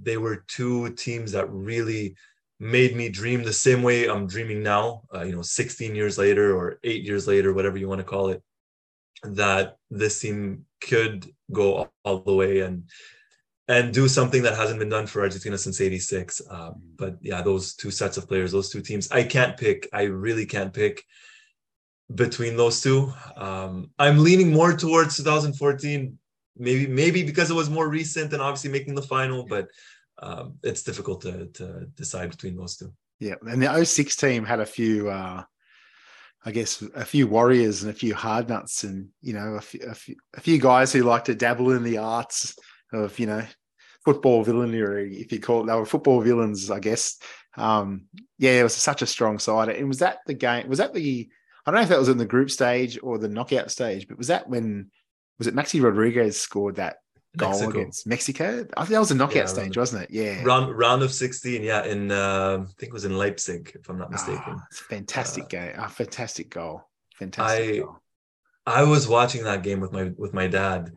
they 0.00 0.16
were 0.16 0.44
two 0.46 0.90
teams 0.94 1.32
that 1.32 1.50
really 1.50 2.14
made 2.60 2.94
me 2.94 3.08
dream 3.08 3.42
the 3.42 3.52
same 3.52 3.82
way 3.82 4.06
I'm 4.06 4.26
dreaming 4.26 4.62
now, 4.62 5.02
uh, 5.14 5.22
you 5.22 5.32
know, 5.34 5.42
16 5.42 5.94
years 5.94 6.18
later 6.18 6.56
or 6.56 6.78
eight 6.84 7.02
years 7.02 7.26
later, 7.26 7.52
whatever 7.52 7.78
you 7.78 7.88
want 7.88 8.00
to 8.00 8.04
call 8.04 8.28
it, 8.28 8.42
that 9.22 9.76
this 9.90 10.20
team 10.20 10.66
could 10.80 11.26
go 11.50 11.74
all, 11.74 11.92
all 12.04 12.18
the 12.20 12.34
way. 12.34 12.60
And 12.60 12.84
and 13.70 13.94
do 13.94 14.08
something 14.08 14.42
that 14.42 14.56
hasn't 14.56 14.80
been 14.80 14.88
done 14.88 15.06
for 15.06 15.22
Argentina 15.22 15.56
since 15.56 15.80
86. 15.80 16.42
Uh, 16.50 16.72
but 16.96 17.16
yeah, 17.22 17.40
those 17.40 17.74
two 17.74 17.92
sets 17.92 18.16
of 18.16 18.26
players, 18.26 18.50
those 18.50 18.68
two 18.68 18.82
teams, 18.82 19.08
I 19.12 19.22
can't 19.22 19.56
pick. 19.56 19.88
I 19.92 20.02
really 20.02 20.44
can't 20.44 20.74
pick 20.74 21.04
between 22.12 22.56
those 22.56 22.80
two. 22.80 23.12
Um, 23.36 23.90
I'm 23.96 24.18
leaning 24.18 24.52
more 24.52 24.72
towards 24.76 25.16
2014, 25.18 26.18
maybe 26.56 26.88
maybe 26.88 27.22
because 27.22 27.48
it 27.48 27.54
was 27.54 27.70
more 27.70 27.88
recent 27.88 28.32
and 28.32 28.42
obviously 28.42 28.72
making 28.72 28.96
the 28.96 29.02
final, 29.02 29.46
but 29.46 29.68
um, 30.18 30.54
it's 30.64 30.82
difficult 30.82 31.20
to, 31.22 31.46
to 31.46 31.86
decide 31.94 32.30
between 32.30 32.56
those 32.56 32.76
two. 32.76 32.92
Yeah, 33.20 33.36
and 33.42 33.62
the 33.62 33.84
06 33.84 34.16
team 34.16 34.44
had 34.44 34.58
a 34.58 34.66
few, 34.66 35.10
uh, 35.10 35.44
I 36.44 36.50
guess, 36.50 36.82
a 36.96 37.04
few 37.04 37.28
warriors 37.28 37.84
and 37.84 37.92
a 37.92 37.94
few 37.94 38.16
hard 38.16 38.48
nuts, 38.48 38.82
and 38.82 39.10
you 39.22 39.32
know, 39.32 39.54
a 39.54 39.60
few, 39.60 39.80
a 39.86 39.94
few, 39.94 40.16
a 40.34 40.40
few 40.40 40.58
guys 40.58 40.92
who 40.92 41.04
like 41.04 41.26
to 41.26 41.36
dabble 41.36 41.70
in 41.70 41.84
the 41.84 41.98
arts 41.98 42.56
of 42.92 43.16
you 43.20 43.26
know 43.26 43.44
football 44.04 44.42
villainy, 44.44 44.78
if 44.78 45.32
you 45.32 45.40
call 45.40 45.62
it. 45.62 45.66
They 45.66 45.74
were 45.74 45.86
football 45.86 46.20
villains, 46.20 46.70
I 46.70 46.80
guess. 46.80 47.18
Um, 47.56 48.06
yeah, 48.38 48.60
it 48.60 48.62
was 48.62 48.74
such 48.74 49.02
a 49.02 49.06
strong 49.06 49.38
side. 49.38 49.68
And 49.68 49.88
was 49.88 49.98
that 49.98 50.18
the 50.26 50.34
game? 50.34 50.68
Was 50.68 50.78
that 50.78 50.94
the? 50.94 51.28
I 51.66 51.70
don't 51.70 51.76
know 51.76 51.82
if 51.82 51.88
that 51.90 51.98
was 51.98 52.08
in 52.08 52.18
the 52.18 52.24
group 52.24 52.50
stage 52.50 52.98
or 53.02 53.18
the 53.18 53.28
knockout 53.28 53.70
stage, 53.70 54.08
but 54.08 54.18
was 54.18 54.28
that 54.28 54.48
when? 54.48 54.90
Was 55.38 55.46
it 55.46 55.54
Maxi 55.54 55.82
Rodriguez 55.82 56.38
scored 56.38 56.76
that 56.76 56.96
goal 57.36 57.50
Mexico. 57.50 57.70
against 57.70 58.06
Mexico? 58.06 58.66
I 58.76 58.80
think 58.80 58.90
that 58.90 58.98
was 58.98 59.10
a 59.10 59.14
knockout 59.14 59.36
yeah, 59.36 59.46
stage, 59.46 59.76
wasn't 59.76 60.04
it? 60.04 60.10
Yeah, 60.10 60.42
round 60.42 60.76
round 60.76 61.02
of 61.02 61.12
sixteen. 61.12 61.62
Yeah, 61.62 61.84
in 61.84 62.10
uh, 62.10 62.58
I 62.62 62.72
think 62.78 62.90
it 62.90 62.92
was 62.92 63.04
in 63.04 63.16
Leipzig, 63.16 63.72
if 63.74 63.88
I'm 63.88 63.98
not 63.98 64.10
mistaken. 64.10 64.42
Oh, 64.56 64.62
it's 64.70 64.80
fantastic 64.80 65.44
uh, 65.44 65.48
game. 65.48 65.72
A 65.76 65.88
fantastic 65.88 66.50
goal. 66.50 66.82
Fantastic. 67.16 67.74
I 67.74 67.78
goal. 67.80 67.98
I 68.66 68.82
was 68.84 69.08
watching 69.08 69.44
that 69.44 69.62
game 69.62 69.80
with 69.80 69.92
my 69.92 70.12
with 70.16 70.32
my 70.32 70.46
dad 70.46 70.92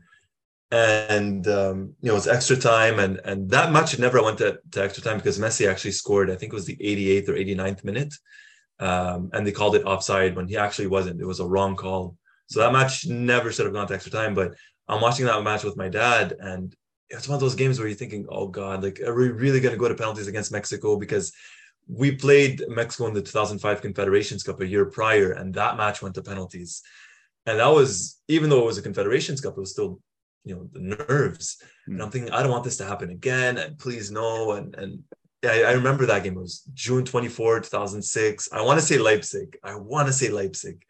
and 0.73 1.47
um, 1.47 1.93
you 2.01 2.09
know 2.09 2.17
it's 2.17 2.25
extra 2.25 2.57
time 2.57 2.97
and 2.97 3.21
and 3.25 3.47
that 3.51 3.71
match 3.71 3.97
never 3.99 4.23
went 4.23 4.39
to, 4.39 4.57
to, 4.71 4.83
extra 4.83 5.03
time 5.03 5.17
because 5.17 5.37
Messi 5.37 5.69
actually 5.69 5.91
scored 5.91 6.31
I 6.31 6.35
think 6.35 6.51
it 6.51 6.55
was 6.55 6.65
the 6.65 6.77
88th 6.77 7.29
or 7.29 7.33
89th 7.33 7.83
minute. 7.83 8.13
Um, 8.79 9.29
and 9.33 9.45
they 9.45 9.51
called 9.51 9.75
it 9.75 9.85
offside 9.85 10.35
when 10.35 10.47
he 10.47 10.57
actually 10.57 10.87
wasn't. 10.87 11.21
It 11.21 11.27
was 11.27 11.39
a 11.39 11.45
wrong 11.45 11.75
call. 11.75 12.17
So 12.47 12.59
that 12.59 12.73
match 12.73 13.05
never 13.05 13.51
should 13.51 13.65
have 13.65 13.73
gone 13.73 13.87
to 13.87 13.93
extra 13.93 14.11
time 14.11 14.33
but 14.33 14.55
I'm 14.87 14.99
watching 14.99 15.27
that 15.27 15.43
match 15.43 15.63
with 15.63 15.77
my 15.77 15.89
dad 15.89 16.35
and 16.39 16.75
it's 17.09 17.27
one 17.27 17.35
of 17.35 17.41
those 17.41 17.55
games 17.55 17.77
where 17.77 17.87
you're 17.87 17.95
thinking 17.95 18.25
oh 18.29 18.47
god 18.47 18.83
like 18.83 18.99
are 19.01 19.13
we 19.13 19.29
really 19.29 19.59
going 19.59 19.75
to 19.75 19.79
go 19.79 19.87
to 19.87 19.95
penalties 19.95 20.27
against 20.27 20.51
Mexico? 20.51 20.97
Because 20.97 21.31
we 21.87 22.15
played 22.15 22.63
Mexico 22.67 23.05
in 23.07 23.13
the 23.13 23.21
2005 23.21 23.81
Confederations 23.81 24.41
Cup 24.41 24.59
a 24.59 24.67
year 24.67 24.85
prior 24.85 25.33
and 25.33 25.53
that 25.53 25.77
match 25.77 26.01
went 26.01 26.15
to 26.15 26.23
penalties. 26.23 26.81
And 27.45 27.59
that 27.59 27.67
was 27.67 28.19
even 28.27 28.49
though 28.49 28.63
it 28.63 28.65
was 28.65 28.79
a 28.79 28.81
Confederations 28.81 29.39
Cup 29.39 29.53
it 29.55 29.59
was 29.59 29.71
still 29.71 29.99
you 30.43 30.55
know 30.55 30.67
the 30.71 30.79
nerves. 30.79 31.57
Mm. 31.87 31.93
And 31.93 32.03
I'm 32.03 32.11
thinking, 32.11 32.31
I 32.31 32.41
don't 32.41 32.51
want 32.51 32.63
this 32.63 32.77
to 32.77 32.85
happen 32.85 33.09
again. 33.09 33.57
And 33.57 33.77
please 33.77 34.11
no. 34.11 34.51
And 34.51 34.75
and 34.75 35.03
yeah, 35.41 35.51
I, 35.51 35.61
I 35.61 35.71
remember 35.73 36.05
that 36.05 36.23
game. 36.23 36.37
It 36.37 36.41
was 36.41 36.63
June 36.73 37.05
24, 37.05 37.61
2006. 37.61 38.49
I 38.51 38.61
want 38.61 38.79
to 38.79 38.85
say 38.85 38.97
Leipzig. 38.97 39.57
I 39.63 39.75
want 39.75 40.07
to 40.07 40.13
say 40.13 40.29
Leipzig. 40.29 40.83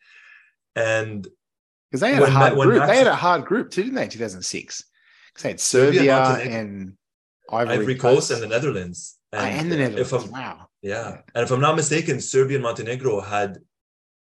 And 0.76 1.28
Because 1.90 2.02
they 2.02 2.14
had 2.14 2.22
When 2.22 2.30
a 2.30 2.34
hard 2.34 2.58
when 2.58 2.70
group. 2.70 2.88
They 2.88 2.98
had 2.98 3.08
a 3.08 3.16
hard 3.16 3.46
group 3.46 3.72
too, 3.72 3.84
didn't 3.84 3.96
they? 3.96 4.08
2006. 4.08 4.84
Because 5.28 5.44
they 5.44 5.50
had 5.50 5.60
Serbia, 5.60 6.16
and 6.38 6.94
Ivory, 7.52 7.74
Ivory 7.74 7.96
Coast 7.96 8.32
and 8.32 8.42
the 8.42 8.48
Netherlands. 8.48 9.18
Ah, 9.34 9.38
and 9.38 9.72
the 9.72 9.78
Netherlands. 9.78 10.14
If 10.14 10.26
I'm, 10.26 10.32
wow. 10.32 10.68
Yeah. 10.82 11.22
And 11.34 11.44
if 11.44 11.52
I'm 11.52 11.62
not 11.62 11.76
mistaken, 11.76 12.20
Serbia 12.20 12.58
and 12.58 12.64
Montenegro 12.64 13.20
had 13.22 13.58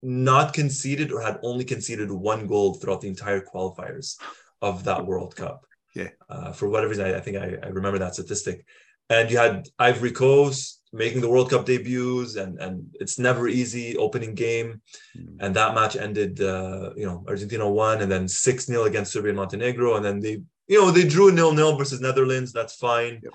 not 0.02 0.52
conceded 0.52 1.12
or 1.12 1.20
had 1.20 1.38
only 1.42 1.64
conceded 1.64 2.10
one 2.10 2.46
goal 2.46 2.74
throughout 2.74 3.02
the 3.02 3.08
entire 3.08 3.40
qualifiers 3.40 4.16
of 4.62 4.84
that 4.84 5.04
World 5.04 5.36
Cup. 5.36 5.66
Yeah. 5.94 6.08
Uh, 6.30 6.52
for 6.52 6.68
whatever 6.68 6.90
reason, 6.90 7.04
I, 7.04 7.16
I 7.16 7.20
think 7.20 7.36
I, 7.36 7.58
I 7.62 7.68
remember 7.68 7.98
that 7.98 8.14
statistic. 8.14 8.64
And 9.10 9.30
you 9.30 9.36
had 9.36 9.68
Ivory 9.78 10.12
Coast 10.12 10.80
making 10.92 11.20
the 11.20 11.28
World 11.28 11.50
Cup 11.50 11.66
debuts, 11.66 12.36
and, 12.36 12.58
and 12.58 12.86
it's 12.94 13.18
never 13.18 13.48
easy 13.48 13.96
opening 13.96 14.34
game. 14.34 14.80
Mm. 15.16 15.36
And 15.40 15.56
that 15.56 15.74
match 15.74 15.96
ended, 15.96 16.40
uh, 16.40 16.90
you 16.96 17.04
know, 17.04 17.24
Argentina 17.28 17.68
won, 17.68 18.00
and 18.00 18.10
then 18.10 18.28
6 18.28 18.66
0 18.66 18.84
against 18.84 19.12
Serbia 19.12 19.30
and 19.30 19.38
Montenegro. 19.38 19.96
And 19.96 20.04
then 20.04 20.20
they, 20.20 20.42
you 20.68 20.80
know, 20.80 20.90
they 20.90 21.06
drew 21.06 21.32
nil 21.32 21.52
nil 21.52 21.76
versus 21.76 22.00
Netherlands. 22.00 22.52
That's 22.52 22.76
fine. 22.76 23.20
Yep. 23.22 23.34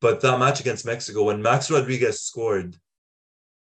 But 0.00 0.20
that 0.22 0.38
match 0.40 0.58
against 0.60 0.86
Mexico, 0.86 1.24
when 1.24 1.42
Max 1.42 1.70
Rodriguez 1.70 2.22
scored, 2.22 2.76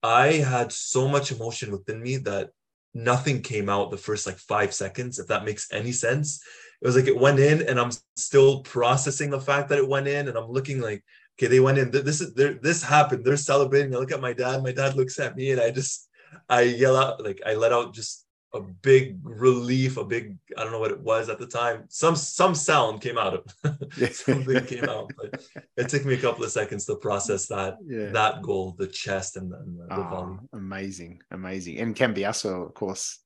I 0.03 0.33
had 0.33 0.73
so 0.73 1.07
much 1.07 1.33
emotion 1.33 1.71
within 1.71 2.03
me 2.03 2.17
that 2.19 2.51
nothing 2.95 3.43
came 3.43 3.69
out 3.69 3.91
the 3.91 3.97
first 3.97 4.27
like 4.27 4.39
five 4.39 4.75
seconds, 4.75 5.19
if 5.19 5.29
that 5.29 5.45
makes 5.45 5.73
any 5.73 5.93
sense. 5.93 6.43
It 6.83 6.87
was 6.87 6.97
like 6.97 7.07
it 7.07 7.19
went 7.19 7.39
in, 7.39 7.63
and 7.69 7.79
I'm 7.79 7.91
still 8.17 8.63
processing 8.63 9.31
the 9.31 9.41
fact 9.41 9.69
that 9.69 9.79
it 9.79 9.89
went 9.89 10.09
in, 10.09 10.29
and 10.29 10.37
I'm 10.37 10.51
looking 10.51 10.81
like, 10.81 11.05
okay, 11.39 11.47
they 11.47 11.61
went 11.61 11.79
in. 11.79 11.91
This 11.91 12.21
is 12.21 12.35
this 12.35 12.83
happened. 12.83 13.25
They're 13.25 13.37
celebrating. 13.37 13.95
I 13.95 13.99
look 13.99 14.13
at 14.13 14.21
my 14.21 14.33
dad. 14.33 14.63
My 14.63 14.73
dad 14.73 14.97
looks 14.97 15.19
at 15.19 15.37
me, 15.37 15.53
and 15.53 15.61
I 15.61 15.71
just 15.71 16.09
I 16.49 16.63
yell 16.63 16.97
out 16.97 17.23
like 17.23 17.41
I 17.45 17.55
let 17.55 17.73
out 17.73 17.95
just 17.95 18.25
a 18.53 18.61
big 18.61 19.19
relief, 19.23 19.97
a 19.97 20.05
big 20.05 20.37
I 20.57 20.63
don't 20.65 20.73
know 20.73 20.81
what 20.81 20.91
it 20.91 21.01
was 21.01 21.29
at 21.29 21.39
the 21.39 21.47
time. 21.47 21.85
Some 21.89 22.17
some 22.17 22.55
sound 22.55 23.01
came 23.01 23.17
out 23.19 23.35
of 23.35 24.13
something 24.13 24.65
came 24.67 24.85
out, 24.89 25.11
but 25.17 25.43
it 25.77 25.89
took 25.89 26.05
me 26.05 26.15
a 26.15 26.19
couple 26.21 26.45
of 26.45 26.51
seconds 26.51 26.85
to 26.87 26.97
process 26.97 27.47
that 27.47 27.77
Yeah. 27.87 28.11
that 28.11 28.43
goal, 28.43 28.75
the 28.77 28.89
chest 28.89 29.37
and, 29.37 29.53
and 29.53 29.79
the, 29.79 29.85
the 29.85 29.95
ah, 29.95 30.09
Oh, 30.09 30.11
volley. 30.17 30.39
amazing, 30.53 31.23
amazing. 31.31 31.79
And 31.79 31.95
Cambiasso, 31.95 32.67
of 32.67 32.75
course, 32.75 33.21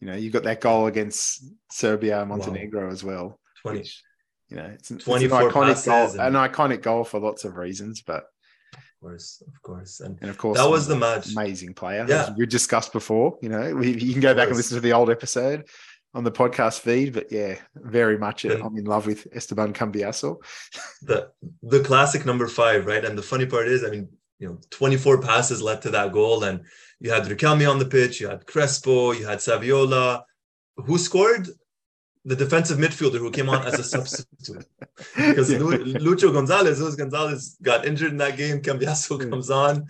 you 0.00 0.06
know, 0.06 0.16
you 0.16 0.30
got 0.30 0.44
that 0.44 0.60
goal 0.60 0.86
against 0.86 1.44
Serbia, 1.70 2.24
Montenegro 2.24 2.90
as 2.90 3.04
well. 3.04 3.38
20. 3.62 3.78
which, 3.78 4.02
you 4.48 4.56
know, 4.56 4.64
it's, 4.74 4.90
an- 4.90 4.96
it's 4.96 5.04
24 5.04 5.42
an 5.42 5.48
iconic 5.50 5.84
goal, 5.86 6.10
and- 6.20 6.36
an 6.36 6.50
iconic 6.50 6.82
goal 6.82 7.04
for 7.04 7.20
lots 7.20 7.44
of 7.44 7.56
reasons, 7.56 8.02
but 8.02 8.24
course, 9.02 9.42
of 9.46 9.62
course. 9.62 10.00
And 10.00 10.18
and 10.20 10.30
of 10.30 10.38
course 10.38 10.58
that 10.58 10.70
was 10.70 10.86
the 10.86 10.96
match. 10.96 11.32
amazing 11.32 11.74
player. 11.74 12.06
Yeah. 12.08 12.30
we 12.36 12.46
discussed 12.46 12.92
before. 12.92 13.38
You 13.42 13.48
know, 13.50 13.74
we, 13.74 13.88
you 13.98 14.12
can 14.12 14.22
go 14.22 14.34
back 14.34 14.48
and 14.48 14.56
listen 14.56 14.76
to 14.76 14.80
the 14.80 14.92
old 14.92 15.10
episode 15.10 15.66
on 16.14 16.24
the 16.24 16.30
podcast 16.32 16.80
feed, 16.80 17.12
but 17.14 17.30
yeah, 17.32 17.54
very 17.74 18.18
much 18.18 18.44
uh, 18.44 18.50
Then- 18.50 18.62
I'm 18.62 18.76
in 18.76 18.84
love 18.84 19.06
with 19.06 19.26
Esteban 19.34 19.72
Cambiasso. 19.72 20.36
the 21.02 21.30
the 21.62 21.80
classic 21.80 22.24
number 22.26 22.46
five, 22.48 22.86
right? 22.86 23.04
And 23.04 23.16
the 23.18 23.22
funny 23.22 23.46
part 23.46 23.66
is, 23.68 23.84
I 23.84 23.90
mean, 23.90 24.08
you 24.38 24.48
know, 24.48 24.58
24 24.70 25.20
passes 25.22 25.62
led 25.62 25.82
to 25.82 25.90
that 25.90 26.12
goal, 26.12 26.44
and 26.44 26.64
you 27.00 27.10
had 27.10 27.24
Riquelme 27.24 27.68
on 27.70 27.78
the 27.78 27.86
pitch, 27.96 28.20
you 28.20 28.28
had 28.28 28.46
Crespo, 28.46 29.12
you 29.12 29.26
had 29.26 29.38
Saviola. 29.38 30.22
Who 30.76 30.96
scored? 30.98 31.48
The 32.24 32.36
defensive 32.36 32.78
midfielder 32.78 33.18
who 33.18 33.30
came 33.30 33.48
on 33.48 33.66
as 33.66 33.78
a 33.78 33.84
substitute. 33.84 34.64
Because 35.16 35.50
Yeah. 35.50 35.58
Lucho 35.58 36.32
Gonzalez, 36.32 36.80
Luis 36.80 36.94
Gonzalez 36.94 37.56
got 37.62 37.84
injured 37.86 38.12
in 38.12 38.18
that 38.18 38.36
game. 38.36 38.60
Cambiasso 38.62 39.20
Yeah. 39.20 39.28
comes 39.30 39.50
on. 39.50 39.86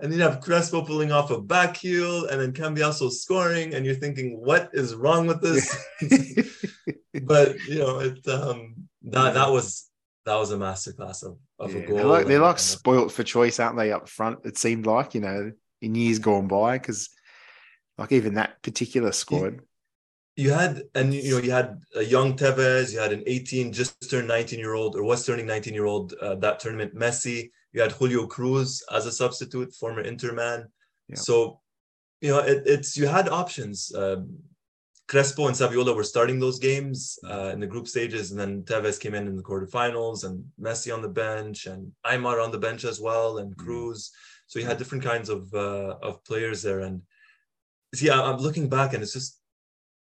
And 0.00 0.10
then 0.10 0.18
you 0.18 0.24
have 0.24 0.40
Crespo 0.40 0.82
pulling 0.84 1.12
off 1.12 1.30
a 1.30 1.40
back 1.40 1.76
heel, 1.76 2.26
and 2.26 2.40
then 2.40 2.52
Cambiasso 2.52 3.10
scoring, 3.10 3.74
and 3.74 3.84
you're 3.86 3.94
thinking, 3.94 4.40
what 4.40 4.70
is 4.72 4.94
wrong 4.94 5.26
with 5.26 5.40
this? 5.40 5.64
but 7.22 7.58
you 7.68 7.78
know, 7.78 8.00
it 8.00 8.26
um 8.28 8.74
that 9.02 9.34
that 9.34 9.50
was 9.50 9.88
that 10.26 10.36
was 10.36 10.50
a 10.52 10.56
masterclass 10.56 11.22
of, 11.22 11.36
of 11.58 11.74
Yeah, 11.74 11.82
a 11.82 11.86
goal. 11.86 11.96
they're 11.96 12.06
like, 12.06 12.26
they're 12.26 12.40
like 12.40 12.58
spoilt 12.58 13.12
for 13.12 13.22
choice, 13.22 13.60
aren't 13.60 13.76
they? 13.76 13.92
Up 13.92 14.08
front, 14.08 14.40
it 14.44 14.56
seemed 14.58 14.86
like 14.86 15.14
you 15.14 15.20
know 15.20 15.52
in 15.80 15.94
years 15.94 16.18
gone 16.18 16.48
by, 16.48 16.78
because 16.78 17.10
like 17.98 18.10
even 18.12 18.34
that 18.34 18.62
particular 18.62 19.12
squad, 19.12 19.60
you 20.36 20.50
had 20.52 20.82
and 20.94 21.14
you 21.14 21.32
know 21.32 21.42
you 21.42 21.52
had 21.52 21.80
a 21.94 22.02
young 22.02 22.36
Tevez, 22.36 22.92
you 22.92 22.98
had 22.98 23.12
an 23.12 23.22
18 23.26 23.72
just 23.72 24.10
turned 24.10 24.28
19 24.28 24.58
year 24.58 24.74
old 24.74 24.96
or 24.96 25.04
was 25.04 25.24
turning 25.24 25.46
19 25.46 25.74
year 25.74 25.86
old 25.86 26.14
uh, 26.20 26.34
that 26.36 26.58
tournament 26.60 26.94
Messi, 26.94 27.50
you 27.72 27.80
had 27.80 27.92
Julio 27.92 28.26
Cruz 28.26 28.82
as 28.92 29.06
a 29.06 29.12
substitute, 29.12 29.72
former 29.74 30.00
Inter 30.00 30.32
man. 30.32 30.66
Yeah. 31.08 31.16
So 31.16 31.60
you 32.20 32.30
know 32.30 32.38
it, 32.40 32.62
it's 32.66 32.96
you 32.96 33.06
had 33.06 33.28
options. 33.28 33.94
Um, 33.94 34.38
Crespo 35.06 35.48
and 35.48 35.56
Saviola 35.56 35.94
were 35.94 36.02
starting 36.02 36.40
those 36.40 36.58
games 36.58 37.18
uh, 37.28 37.50
in 37.52 37.60
the 37.60 37.66
group 37.66 37.86
stages, 37.86 38.30
and 38.30 38.40
then 38.40 38.62
Tevez 38.62 38.98
came 38.98 39.14
in 39.14 39.28
in 39.28 39.36
the 39.36 39.42
quarterfinals, 39.42 40.24
and 40.24 40.42
Messi 40.58 40.94
on 40.94 41.02
the 41.02 41.10
bench, 41.10 41.66
and 41.66 41.92
Aimar 42.06 42.42
on 42.42 42.50
the 42.50 42.58
bench 42.58 42.84
as 42.84 43.00
well, 43.00 43.38
and 43.38 43.54
Mm. 43.54 43.58
Cruz. 43.58 44.10
So 44.46 44.58
you 44.58 44.64
had 44.64 44.78
different 44.78 45.04
kinds 45.04 45.28
of 45.28 45.52
uh, 45.52 45.96
of 46.02 46.24
players 46.24 46.62
there, 46.62 46.80
and 46.80 47.02
see, 47.94 48.08
I, 48.08 48.18
I'm 48.18 48.38
looking 48.38 48.68
back, 48.70 48.94
and 48.94 49.02
it's 49.02 49.12
just 49.12 49.40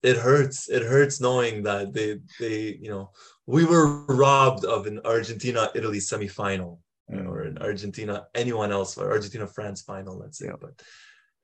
it 0.03 0.17
hurts. 0.17 0.69
It 0.69 0.83
hurts 0.83 1.21
knowing 1.21 1.63
that 1.65 1.93
they 1.93 2.19
they 2.39 2.79
you 2.81 2.91
know 2.91 3.11
we 3.47 3.65
were 3.65 4.05
robbed 4.07 4.65
of 4.65 4.87
an 4.87 5.01
Argentina 5.05 5.71
Italy 5.75 5.99
semifinal 5.99 6.79
Mm. 7.11 7.27
or 7.29 7.41
an 7.43 7.59
Argentina 7.59 8.29
anyone 8.37 8.71
else 8.71 8.97
or 8.97 9.11
Argentina 9.11 9.45
France 9.45 9.83
final. 9.83 10.17
Let's 10.17 10.39
say, 10.39 10.47
Yeah. 10.47 10.53
but 10.61 10.75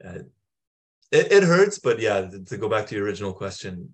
uh, 0.07 0.19
it, 1.11 1.33
it 1.33 1.43
hurts. 1.43 1.81
But 1.81 1.99
yeah, 1.99 2.21
to, 2.21 2.39
to 2.45 2.57
go 2.57 2.69
back 2.69 2.87
to 2.87 2.95
your 2.95 3.05
original 3.05 3.33
question, 3.33 3.93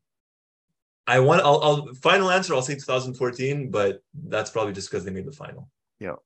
I 1.06 1.20
want. 1.20 1.40
I'll, 1.40 1.62
I'll 1.62 1.94
final 1.94 2.30
answer. 2.30 2.52
I'll 2.54 2.60
say 2.60 2.74
2014, 2.74 3.70
but 3.70 4.02
that's 4.28 4.50
probably 4.50 4.74
just 4.74 4.90
because 4.90 5.02
they 5.06 5.10
made 5.10 5.24
the 5.26 5.32
final. 5.32 5.70
yeah, 5.98 6.16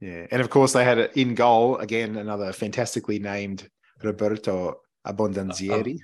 yeah, 0.00 0.26
and 0.32 0.42
of 0.42 0.50
course 0.50 0.72
they 0.72 0.84
had 0.84 0.98
it 0.98 1.12
in 1.16 1.36
goal 1.36 1.76
again. 1.76 2.16
Another 2.16 2.52
fantastically 2.52 3.20
named 3.20 3.68
Roberto 4.02 4.80
Abbondanzieri. 5.06 6.00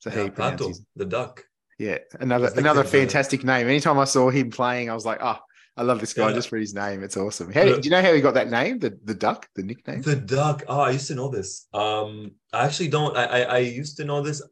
So 0.00 0.10
Yeah, 0.10 0.30
pronounce 0.30 0.62
Pato, 0.62 0.76
the 0.96 1.04
duck. 1.04 1.44
Yeah, 1.78 1.98
another 2.18 2.50
another 2.56 2.84
fantastic 2.84 3.44
name. 3.44 3.68
Anytime 3.68 3.98
I 3.98 4.04
saw 4.04 4.28
him 4.28 4.50
playing, 4.50 4.90
I 4.90 4.94
was 4.94 5.06
like, 5.06 5.18
oh, 5.22 5.38
I 5.76 5.82
love 5.82 6.00
this 6.00 6.12
guy 6.12 6.28
Yeah. 6.28 6.34
just 6.34 6.48
for 6.48 6.58
his 6.58 6.74
name. 6.74 7.02
It's 7.02 7.16
awesome. 7.16 7.52
How, 7.52 7.64
do 7.64 7.80
you 7.82 7.90
know 7.90 8.02
how 8.02 8.12
he 8.12 8.20
got 8.20 8.34
that 8.34 8.50
name? 8.50 8.78
The 8.78 8.98
the 9.04 9.14
duck, 9.14 9.48
the 9.56 9.62
nickname. 9.62 10.02
The 10.02 10.16
duck. 10.16 10.62
Oh, 10.68 10.80
I 10.80 10.90
used 10.90 11.08
to 11.08 11.14
know 11.14 11.30
this. 11.30 11.66
Um, 11.72 12.32
I 12.52 12.66
actually 12.66 12.88
don't. 12.88 13.16
I 13.16 13.24
I, 13.24 13.40
I 13.40 13.58
used 13.58 13.96
to 13.98 14.04
know 14.04 14.20
this. 14.22 14.42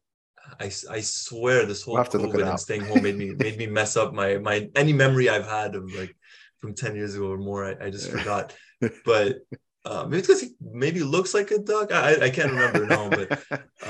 I, 0.61 0.67
I 0.91 1.01
swear 1.03 1.67
this 1.67 1.83
whole 1.83 1.95
We'll 1.95 2.05
have 2.05 2.13
to 2.13 2.19
look 2.19 2.35
it 2.35 2.39
COVID 2.39 2.49
and 2.51 2.61
staying 2.61 2.87
home 2.87 3.03
made 3.03 3.19
me 3.19 3.35
made 3.39 3.59
me 3.59 3.67
mess 3.67 3.97
up 3.97 4.15
my 4.15 4.39
my 4.39 4.69
any 4.75 4.95
memory 4.95 5.29
I've 5.29 5.47
had 5.47 5.75
of 5.75 5.93
like 5.93 6.15
from 6.59 6.75
ten 6.75 6.95
years 6.97 7.15
ago 7.15 7.31
or 7.31 7.39
more. 7.39 7.65
I, 7.67 7.87
I 7.87 7.91
just 7.91 8.11
forgot. 8.11 8.55
But 9.05 9.39
uh, 9.91 10.05
maybe 10.09 10.23
because 10.23 10.41
he 10.45 10.49
maybe 10.85 11.03
looks 11.15 11.33
like 11.39 11.51
a 11.51 11.59
duck. 11.73 11.89
I 11.93 12.27
I- 12.27 12.35
can't 12.37 12.53
remember 12.57 12.83
now, 12.97 13.05
but 13.19 13.29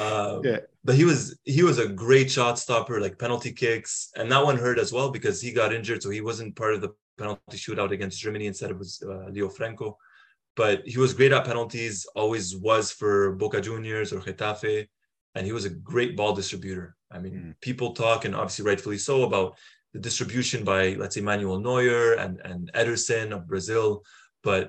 uh, 0.05 0.35
Yeah. 0.49 0.61
but 0.87 0.95
he 1.01 1.05
was 1.11 1.21
he 1.57 1.63
was 1.69 1.79
a 1.79 1.89
great 2.05 2.29
shot 2.37 2.55
stopper, 2.65 2.97
like 3.05 3.19
penalty 3.25 3.53
kicks, 3.63 3.93
and 4.19 4.27
that 4.33 4.45
one 4.49 4.59
hurt 4.65 4.79
as 4.85 4.91
well 4.97 5.09
because 5.17 5.37
he 5.45 5.51
got 5.61 5.75
injured, 5.79 6.01
so 6.03 6.11
he 6.11 6.21
wasn't 6.31 6.57
part 6.63 6.75
of 6.77 6.81
the 6.85 6.91
penalty 7.21 7.57
shootout 7.65 7.91
against 7.97 8.21
Germany. 8.25 8.47
Instead, 8.47 8.71
it 8.75 8.79
was 8.85 8.91
uh, 9.13 9.29
Leo 9.35 9.49
Franco. 9.59 9.89
But 10.61 10.77
he 10.93 10.99
was 11.05 11.15
great 11.19 11.33
at 11.37 11.45
penalties, 11.53 11.97
always 12.21 12.47
was 12.69 12.85
for 13.01 13.15
Boca 13.41 13.61
Juniors 13.69 14.13
or 14.13 14.21
Getafe, 14.21 14.89
and 15.35 15.43
he 15.47 15.53
was 15.59 15.65
a 15.67 15.71
great 15.93 16.13
ball 16.19 16.33
distributor. 16.41 16.87
I 17.15 17.19
mean, 17.25 17.35
Mm. 17.35 17.55
people 17.69 17.89
talk, 18.05 18.25
and 18.27 18.35
obviously 18.35 18.65
rightfully 18.71 18.99
so, 19.09 19.17
about 19.29 19.49
the 19.95 20.01
distribution 20.09 20.61
by, 20.73 20.83
let's 21.01 21.15
say, 21.17 21.23
Manuel 21.31 21.61
Neuer 21.67 22.09
and 22.23 22.35
and 22.51 22.61
Ederson 22.81 23.27
of 23.37 23.47
Brazil, 23.53 23.87
but 24.49 24.65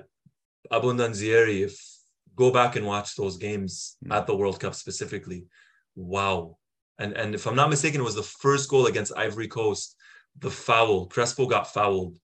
Abbondanzieri, 0.72 1.64
if 1.64 1.78
go 2.36 2.50
back 2.50 2.76
and 2.76 2.86
watch 2.86 3.16
those 3.16 3.36
games 3.36 3.96
Mm. 4.04 4.14
at 4.16 4.26
the 4.26 4.36
World 4.36 4.58
Cup 4.60 4.74
specifically, 4.74 5.46
wow. 5.96 6.56
And 6.98 7.12
and 7.14 7.34
if 7.34 7.46
I'm 7.46 7.56
not 7.56 7.70
mistaken, 7.70 8.00
it 8.00 8.04
was 8.04 8.14
the 8.14 8.22
first 8.22 8.68
goal 8.68 8.86
against 8.86 9.16
Ivory 9.16 9.48
Coast, 9.48 9.96
the 10.38 10.50
foul. 10.50 11.06
Crespo 11.06 11.46
got 11.46 11.72
fouled, 11.72 12.18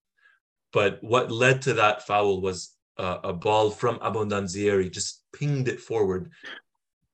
but 0.72 1.02
what 1.02 1.30
led 1.30 1.62
to 1.62 1.74
that 1.74 2.06
foul 2.06 2.40
was 2.40 2.74
uh, 2.98 3.18
a 3.24 3.32
ball 3.32 3.70
from 3.70 3.98
Abbondanzieri, 3.98 4.90
just 4.90 5.22
pinged 5.32 5.68
it 5.68 5.80
forward, 5.80 6.30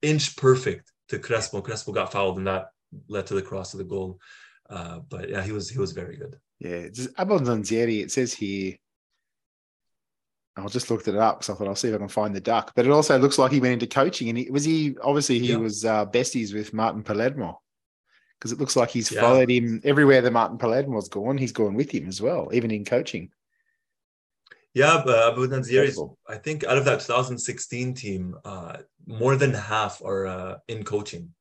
inch 0.01 0.35
perfect 0.37 0.91
to 1.09 1.19
Crespo. 1.19 1.61
Crespo 1.61 1.91
got 1.91 2.11
fouled, 2.11 2.37
and 2.37 2.47
that 2.47 2.67
led 3.07 3.27
to 3.27 3.33
the 3.33 3.41
cross 3.41 3.73
of 3.73 3.79
the 3.79 3.85
goal. 3.85 4.19
Uh, 4.69 4.99
but 5.09 5.29
yeah, 5.29 5.41
he 5.41 5.51
was 5.51 5.69
he 5.69 5.79
was 5.79 5.91
very 5.91 6.15
good. 6.17 6.37
Yeah, 6.59 6.87
just 6.89 7.13
Abbondanzieri. 7.15 8.01
It 8.01 8.11
says 8.11 8.33
here. 8.33 8.75
I 10.55 10.65
just 10.67 10.91
looked 10.91 11.07
it 11.07 11.15
up, 11.15 11.39
because 11.39 11.49
I 11.53 11.57
thought 11.57 11.67
I'll 11.67 11.75
see 11.75 11.87
if 11.89 11.95
I 11.95 11.97
can 11.97 12.07
find 12.07 12.35
the 12.35 12.39
duck. 12.41 12.73
But 12.75 12.85
it 12.85 12.91
also 12.91 13.17
looks 13.17 13.39
like 13.39 13.51
he 13.51 13.59
went 13.59 13.73
into 13.73 13.87
coaching, 13.87 14.29
and 14.29 14.37
he 14.37 14.51
was 14.51 14.63
he 14.63 14.95
obviously 15.01 15.39
he 15.39 15.47
Yeah. 15.51 15.57
was 15.57 15.83
uh, 15.83 16.05
besties 16.05 16.53
with 16.53 16.73
Martin 16.73 17.01
Palermo 17.03 17.59
because 18.37 18.51
it 18.51 18.59
looks 18.59 18.75
like 18.75 18.89
he's 18.89 19.11
Yeah. 19.11 19.21
followed 19.21 19.49
him 19.49 19.81
everywhere 19.83 20.21
that 20.21 20.31
Martin 20.31 20.57
was 20.93 21.09
gone. 21.09 21.37
He's 21.37 21.51
gone 21.53 21.73
with 21.73 21.89
him 21.91 22.07
as 22.07 22.21
well, 22.21 22.49
even 22.53 22.69
in 22.71 22.85
coaching. 22.85 23.31
Yeah, 24.73 25.03
but 25.05 25.35
Abbondanzieri, 25.35 26.15
I 26.27 26.37
think 26.37 26.63
out 26.63 26.77
of 26.79 26.85
that 26.85 26.99
2016 27.01 27.93
team, 27.93 28.35
uh, 28.43 28.77
more 29.05 29.35
than 29.35 29.53
half 29.53 30.01
are 30.03 30.25
uh, 30.25 30.57
in 30.67 30.83
coaching. 30.83 31.33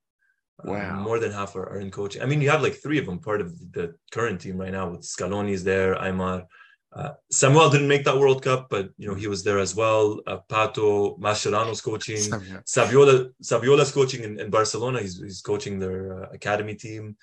Uh, 0.62 0.70
Wow. 0.70 1.00
more 1.00 1.18
than 1.18 1.32
half 1.32 1.56
are, 1.56 1.68
are 1.68 1.80
in 1.80 1.90
coaching. 1.90 2.22
I 2.22 2.26
mean, 2.26 2.40
you 2.40 2.50
have 2.50 2.62
like 2.62 2.74
three 2.74 2.98
of 2.98 3.06
them 3.06 3.18
part 3.18 3.40
of 3.40 3.58
the 3.72 3.94
current 4.12 4.40
team 4.40 4.58
right 4.58 4.70
now 4.70 4.90
with 4.90 5.00
Scaloni's 5.00 5.64
there, 5.64 5.94
Aimar. 5.96 6.46
Uh, 6.94 7.12
Samuel 7.30 7.70
didn't 7.70 7.88
make 7.88 8.04
that 8.04 8.18
World 8.18 8.42
Cup, 8.42 8.68
but 8.68 8.90
you 8.98 9.08
know 9.08 9.14
he 9.14 9.26
was 9.26 9.42
there 9.42 9.58
as 9.58 9.74
well. 9.74 10.20
Uh, 10.26 10.38
Pato 10.48 11.18
Mascherano's 11.18 11.80
coaching. 11.80 12.18
Saviola 12.66 13.30
Saviola's 13.42 13.92
coaching 13.92 14.24
in, 14.24 14.38
in 14.38 14.50
Barcelona. 14.50 15.00
He's, 15.00 15.18
he's 15.18 15.40
coaching 15.40 15.78
their 15.78 16.24
uh, 16.24 16.26
academy 16.32 16.74
team. 16.74 17.16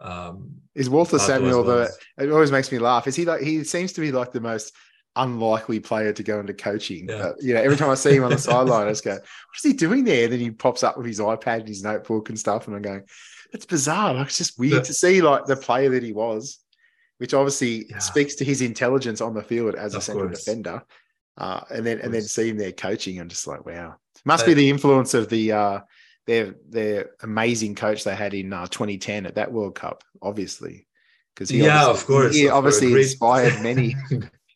Um, 0.00 0.50
Is 0.74 0.90
Walter 0.90 1.18
Pato 1.18 1.20
Samuel 1.20 1.62
well 1.62 1.86
the? 2.16 2.24
It 2.24 2.32
always 2.32 2.50
makes 2.50 2.72
me 2.72 2.80
laugh. 2.80 3.06
Is 3.06 3.14
he 3.14 3.24
like? 3.24 3.42
He 3.42 3.62
seems 3.62 3.92
to 3.92 4.00
be 4.00 4.10
like 4.10 4.32
the 4.32 4.40
most 4.40 4.74
unlikely 5.14 5.78
player 5.78 6.12
to 6.12 6.22
go 6.22 6.40
into 6.40 6.54
coaching. 6.54 7.08
Yeah. 7.08 7.14
Uh, 7.14 7.32
you 7.40 7.54
know, 7.54 7.60
every 7.60 7.76
time 7.76 7.90
I 7.90 7.94
see 7.94 8.16
him 8.16 8.24
on 8.24 8.30
the 8.30 8.38
sideline, 8.38 8.88
I 8.88 8.90
just 8.90 9.04
go, 9.04 9.12
"What's 9.12 9.62
he 9.62 9.72
doing 9.72 10.02
there?" 10.02 10.24
And 10.24 10.32
then 10.32 10.40
he 10.40 10.50
pops 10.50 10.82
up 10.82 10.96
with 10.96 11.06
his 11.06 11.20
iPad 11.20 11.60
and 11.60 11.68
his 11.68 11.84
notebook 11.84 12.28
and 12.28 12.38
stuff, 12.38 12.66
and 12.66 12.74
I'm 12.74 12.82
going, 12.82 13.04
"It's 13.52 13.66
bizarre. 13.66 14.14
Like, 14.14 14.26
it's 14.26 14.38
just 14.38 14.58
weird 14.58 14.72
Yeah. 14.72 14.80
to 14.80 14.94
see 14.94 15.22
like 15.22 15.44
the 15.44 15.54
player 15.56 15.90
that 15.90 16.02
he 16.02 16.12
was." 16.12 16.58
Which 17.22 17.34
obviously 17.34 17.86
Yeah. 17.88 17.98
speaks 18.00 18.34
to 18.34 18.44
his 18.44 18.62
intelligence 18.62 19.20
on 19.20 19.32
the 19.32 19.44
field 19.44 19.76
as 19.76 19.94
a 19.94 20.00
central 20.00 20.26
course. 20.26 20.42
defender, 20.44 20.82
uh, 21.38 21.60
and 21.70 21.86
then 21.86 21.98
and 22.00 22.12
then 22.12 22.22
course. 22.22 22.32
see 22.32 22.48
him 22.48 22.56
there 22.58 22.72
coaching. 22.72 23.20
I'm 23.20 23.28
just 23.28 23.46
like, 23.46 23.64
wow, 23.64 23.94
must 24.24 24.42
Uh, 24.42 24.46
be 24.48 24.54
the 24.54 24.68
influence 24.68 25.14
of 25.14 25.28
the 25.28 25.52
uh, 25.52 25.80
their 26.26 26.56
their 26.68 27.10
amazing 27.22 27.76
coach 27.76 28.02
they 28.02 28.16
had 28.16 28.34
in 28.34 28.52
uh, 28.52 28.66
2010 28.66 29.26
at 29.26 29.36
that 29.36 29.52
World 29.52 29.76
Cup, 29.76 30.02
obviously, 30.20 30.88
because 31.32 31.52
Yeah, 31.52 31.86
of 31.86 32.04
course, 32.06 32.34
he 32.34 32.46
of 32.46 32.50
course. 32.50 32.58
obviously 32.58 32.90
Great- 32.90 33.02
inspired 33.04 33.62
many. 33.62 33.94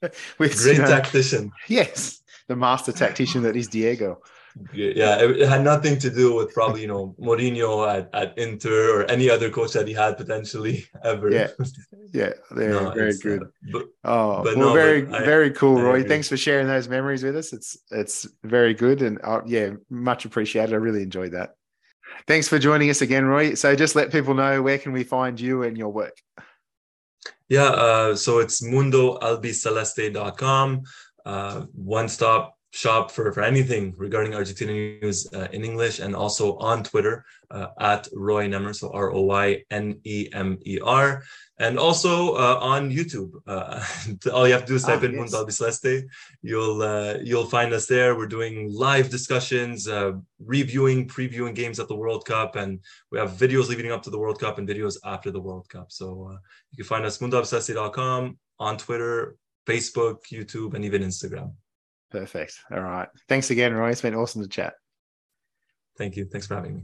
with 0.38 0.57
great 0.59 0.76
you 0.76 0.83
know, 0.83 0.88
tactician. 0.88 1.52
yes, 1.68 2.20
the 2.48 2.57
master 2.57 2.90
tactician 2.90 3.44
that 3.44 3.55
is 3.55 3.68
Diego. 3.68 4.20
Yeah, 4.73 5.19
it, 5.21 5.47
had 5.49 5.62
nothing 5.64 5.99
to 5.99 6.09
do 6.11 6.35
with 6.35 6.55
probably 6.55 6.81
you 6.83 6.87
know 6.88 7.14
Mourinho 7.21 7.87
at, 7.87 8.09
at 8.14 8.38
Inter 8.38 9.01
or 9.01 9.05
any 9.11 9.29
other 9.29 9.51
coach 9.51 9.73
that 9.75 9.87
he 9.87 9.92
had 9.95 10.16
potentially 10.16 10.87
ever. 11.05 11.31
Yeah, 11.31 11.49
Yeah, 12.12 12.33
they're 12.53 12.71
No, 12.71 12.90
very 12.92 13.11
uh, 13.12 13.16
good. 13.23 13.42
but 13.73 13.85
Oh, 14.05 14.42
but 14.42 14.57
well, 14.57 14.69
no, 14.69 14.73
very, 14.75 15.03
but 15.03 15.23
I- 15.23 15.27
very 15.27 15.51
cool, 15.51 15.77
I 15.79 15.83
Roy. 15.83 15.95
agree. 15.97 16.09
Thanks 16.09 16.29
for 16.29 16.37
sharing 16.38 16.66
those 16.69 16.88
memories 16.88 17.23
with 17.23 17.37
us. 17.37 17.53
It's 17.53 17.77
it's 17.90 18.27
very 18.45 18.73
good, 18.75 19.03
and 19.03 19.19
uh, 19.23 19.42
yeah, 19.47 19.73
much 19.90 20.25
appreciated. 20.25 20.73
I 20.73 20.77
really 20.79 21.03
enjoyed 21.03 21.33
that. 21.33 21.51
Thanks 22.27 22.49
for 22.49 22.59
joining 22.59 22.88
us 22.88 23.03
again, 23.03 23.27
Roy. 23.27 23.53
So, 23.55 23.77
just 23.77 23.95
let 23.95 24.11
people 24.11 24.33
know 24.35 24.62
where 24.62 24.79
can 24.79 24.92
we 24.92 25.05
find 25.05 25.38
you 25.38 25.64
and 25.64 25.77
your 25.77 25.90
work. 25.90 26.16
Yeah, 27.49 27.66
uh, 27.69 28.16
so 28.16 28.38
it's 28.38 28.62
mundoalbiceleste.com, 28.62 30.83
uh, 31.25 31.61
one 31.75 32.09
stop 32.09 32.56
shop 32.72 33.11
for, 33.11 33.33
for 33.33 33.42
anything 33.42 33.94
regarding 33.96 34.35
Argentina 34.35 34.72
news 34.72 35.26
uh, 35.33 35.48
in 35.52 35.64
English 35.64 35.98
and 35.98 36.14
also 36.14 36.57
on 36.59 36.83
Twitter 36.83 37.24
uh, 37.50 37.68
at 37.81 38.09
Roy 38.12 38.48
Nemer, 38.48 38.74
so 38.74 38.90
R 38.92 39.12
O 39.12 39.22
Y 39.22 39.62
N 39.70 40.00
E 40.05 40.29
M 40.33 40.59
E 40.66 40.79
R, 40.83 41.22
and 41.59 41.79
also 41.79 42.35
uh, 42.35 42.59
on 42.61 42.90
YouTube. 42.90 43.31
Uh, 43.46 43.83
all 44.33 44.46
you 44.46 44.52
have 44.52 44.62
to 44.62 44.68
do 44.68 44.74
is 44.74 44.83
type 44.83 45.00
Ah, 45.00 45.07
in 45.07 45.12
yes. 45.12 45.33
Mundo 45.33 45.44
Albiceleste. 45.44 46.05
You'll 46.42 46.83
uh, 46.83 47.14
you'll 47.22 47.46
find 47.46 47.72
us 47.72 47.87
there. 47.87 48.16
We're 48.16 48.26
doing 48.26 48.72
live 48.72 49.11
discussions, 49.11 49.88
uh, 49.88 50.12
reviewing, 50.44 51.09
previewing 51.09 51.55
games 51.55 51.81
at 51.81 51.88
the 51.88 51.96
World 51.96 52.26
Cup, 52.26 52.57
and 52.57 52.81
we 53.11 53.18
have 53.18 53.31
videos 53.33 53.68
leading 53.68 53.92
up 53.92 54.02
to 54.02 54.11
the 54.11 54.18
World 54.18 54.38
Cup 54.40 54.59
and 54.59 54.68
videos 54.68 54.96
after 55.05 55.31
the 55.31 55.40
World 55.40 55.68
Cup. 55.68 55.92
So. 55.92 56.31
Uh, 56.33 56.38
you 56.76 56.85
can 56.85 56.88
find 56.88 57.07
us 57.07 57.18
mundoalbiceleste.com 57.18 58.38
on 58.59 58.76
Twitter, 58.76 59.37
Facebook, 59.66 60.26
YouTube, 60.31 60.74
and 60.74 60.85
even 60.85 61.02
Instagram. 61.02 61.52
Perfect. 62.16 62.55
All 62.72 62.81
right. 62.81 63.09
Thanks 63.29 63.50
again, 63.50 63.74
Roy. 63.74 63.90
It's 63.90 64.00
been 64.00 64.14
awesome 64.14 64.40
to 64.40 64.48
chat. 64.48 64.72
Thank 65.98 66.16
you. 66.16 66.24
Thanks 66.24 66.46
for 66.46 66.55
having 66.55 66.76
me. 66.76 66.83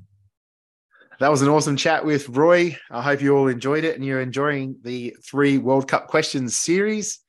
That 1.20 1.30
was 1.30 1.40
an 1.40 1.48
awesome 1.48 1.74
chat 1.74 2.04
with 2.04 2.28
Roy. 2.28 2.76
I 2.90 3.00
hope 3.00 3.22
you 3.22 3.34
all 3.34 3.48
enjoyed 3.48 3.84
it 3.84 3.96
and 3.96 4.04
you're 4.04 4.20
enjoying 4.20 4.76
the 4.82 5.16
three 5.24 5.56
World 5.56 5.88
Cup 5.88 6.08
questions 6.08 6.54
series. 6.54 7.20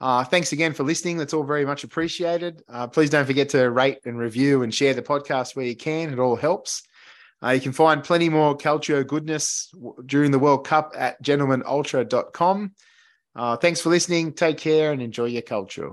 Uh, 0.00 0.24
thanks 0.24 0.52
again 0.52 0.72
for 0.72 0.84
listening. 0.84 1.18
That's 1.18 1.34
all 1.34 1.44
very 1.44 1.66
much 1.66 1.84
appreciated. 1.84 2.62
Uh, 2.66 2.86
please 2.86 3.10
don't 3.10 3.26
forget 3.26 3.50
to 3.50 3.70
rate 3.70 3.98
and 4.06 4.18
review 4.18 4.62
and 4.62 4.74
share 4.74 4.94
the 4.94 5.02
podcast 5.02 5.54
where 5.54 5.66
you 5.66 5.76
can. 5.76 6.10
It 6.10 6.18
all 6.18 6.36
helps. 6.36 6.82
Uh, 7.44 7.50
you 7.50 7.60
can 7.60 7.72
find 7.72 8.02
plenty 8.02 8.30
more 8.30 8.56
Calcio 8.56 9.06
goodness 9.06 9.68
w- 9.74 9.96
during 10.06 10.30
the 10.30 10.38
World 10.38 10.66
Cup 10.66 10.94
at 10.96 11.22
gentlemanultra.com. 11.22 12.72
Uh, 13.36 13.56
thanks 13.56 13.82
for 13.82 13.90
listening. 13.90 14.32
Take 14.32 14.56
care 14.56 14.92
and 14.92 15.02
enjoy 15.02 15.26
your 15.26 15.42
culture. 15.42 15.90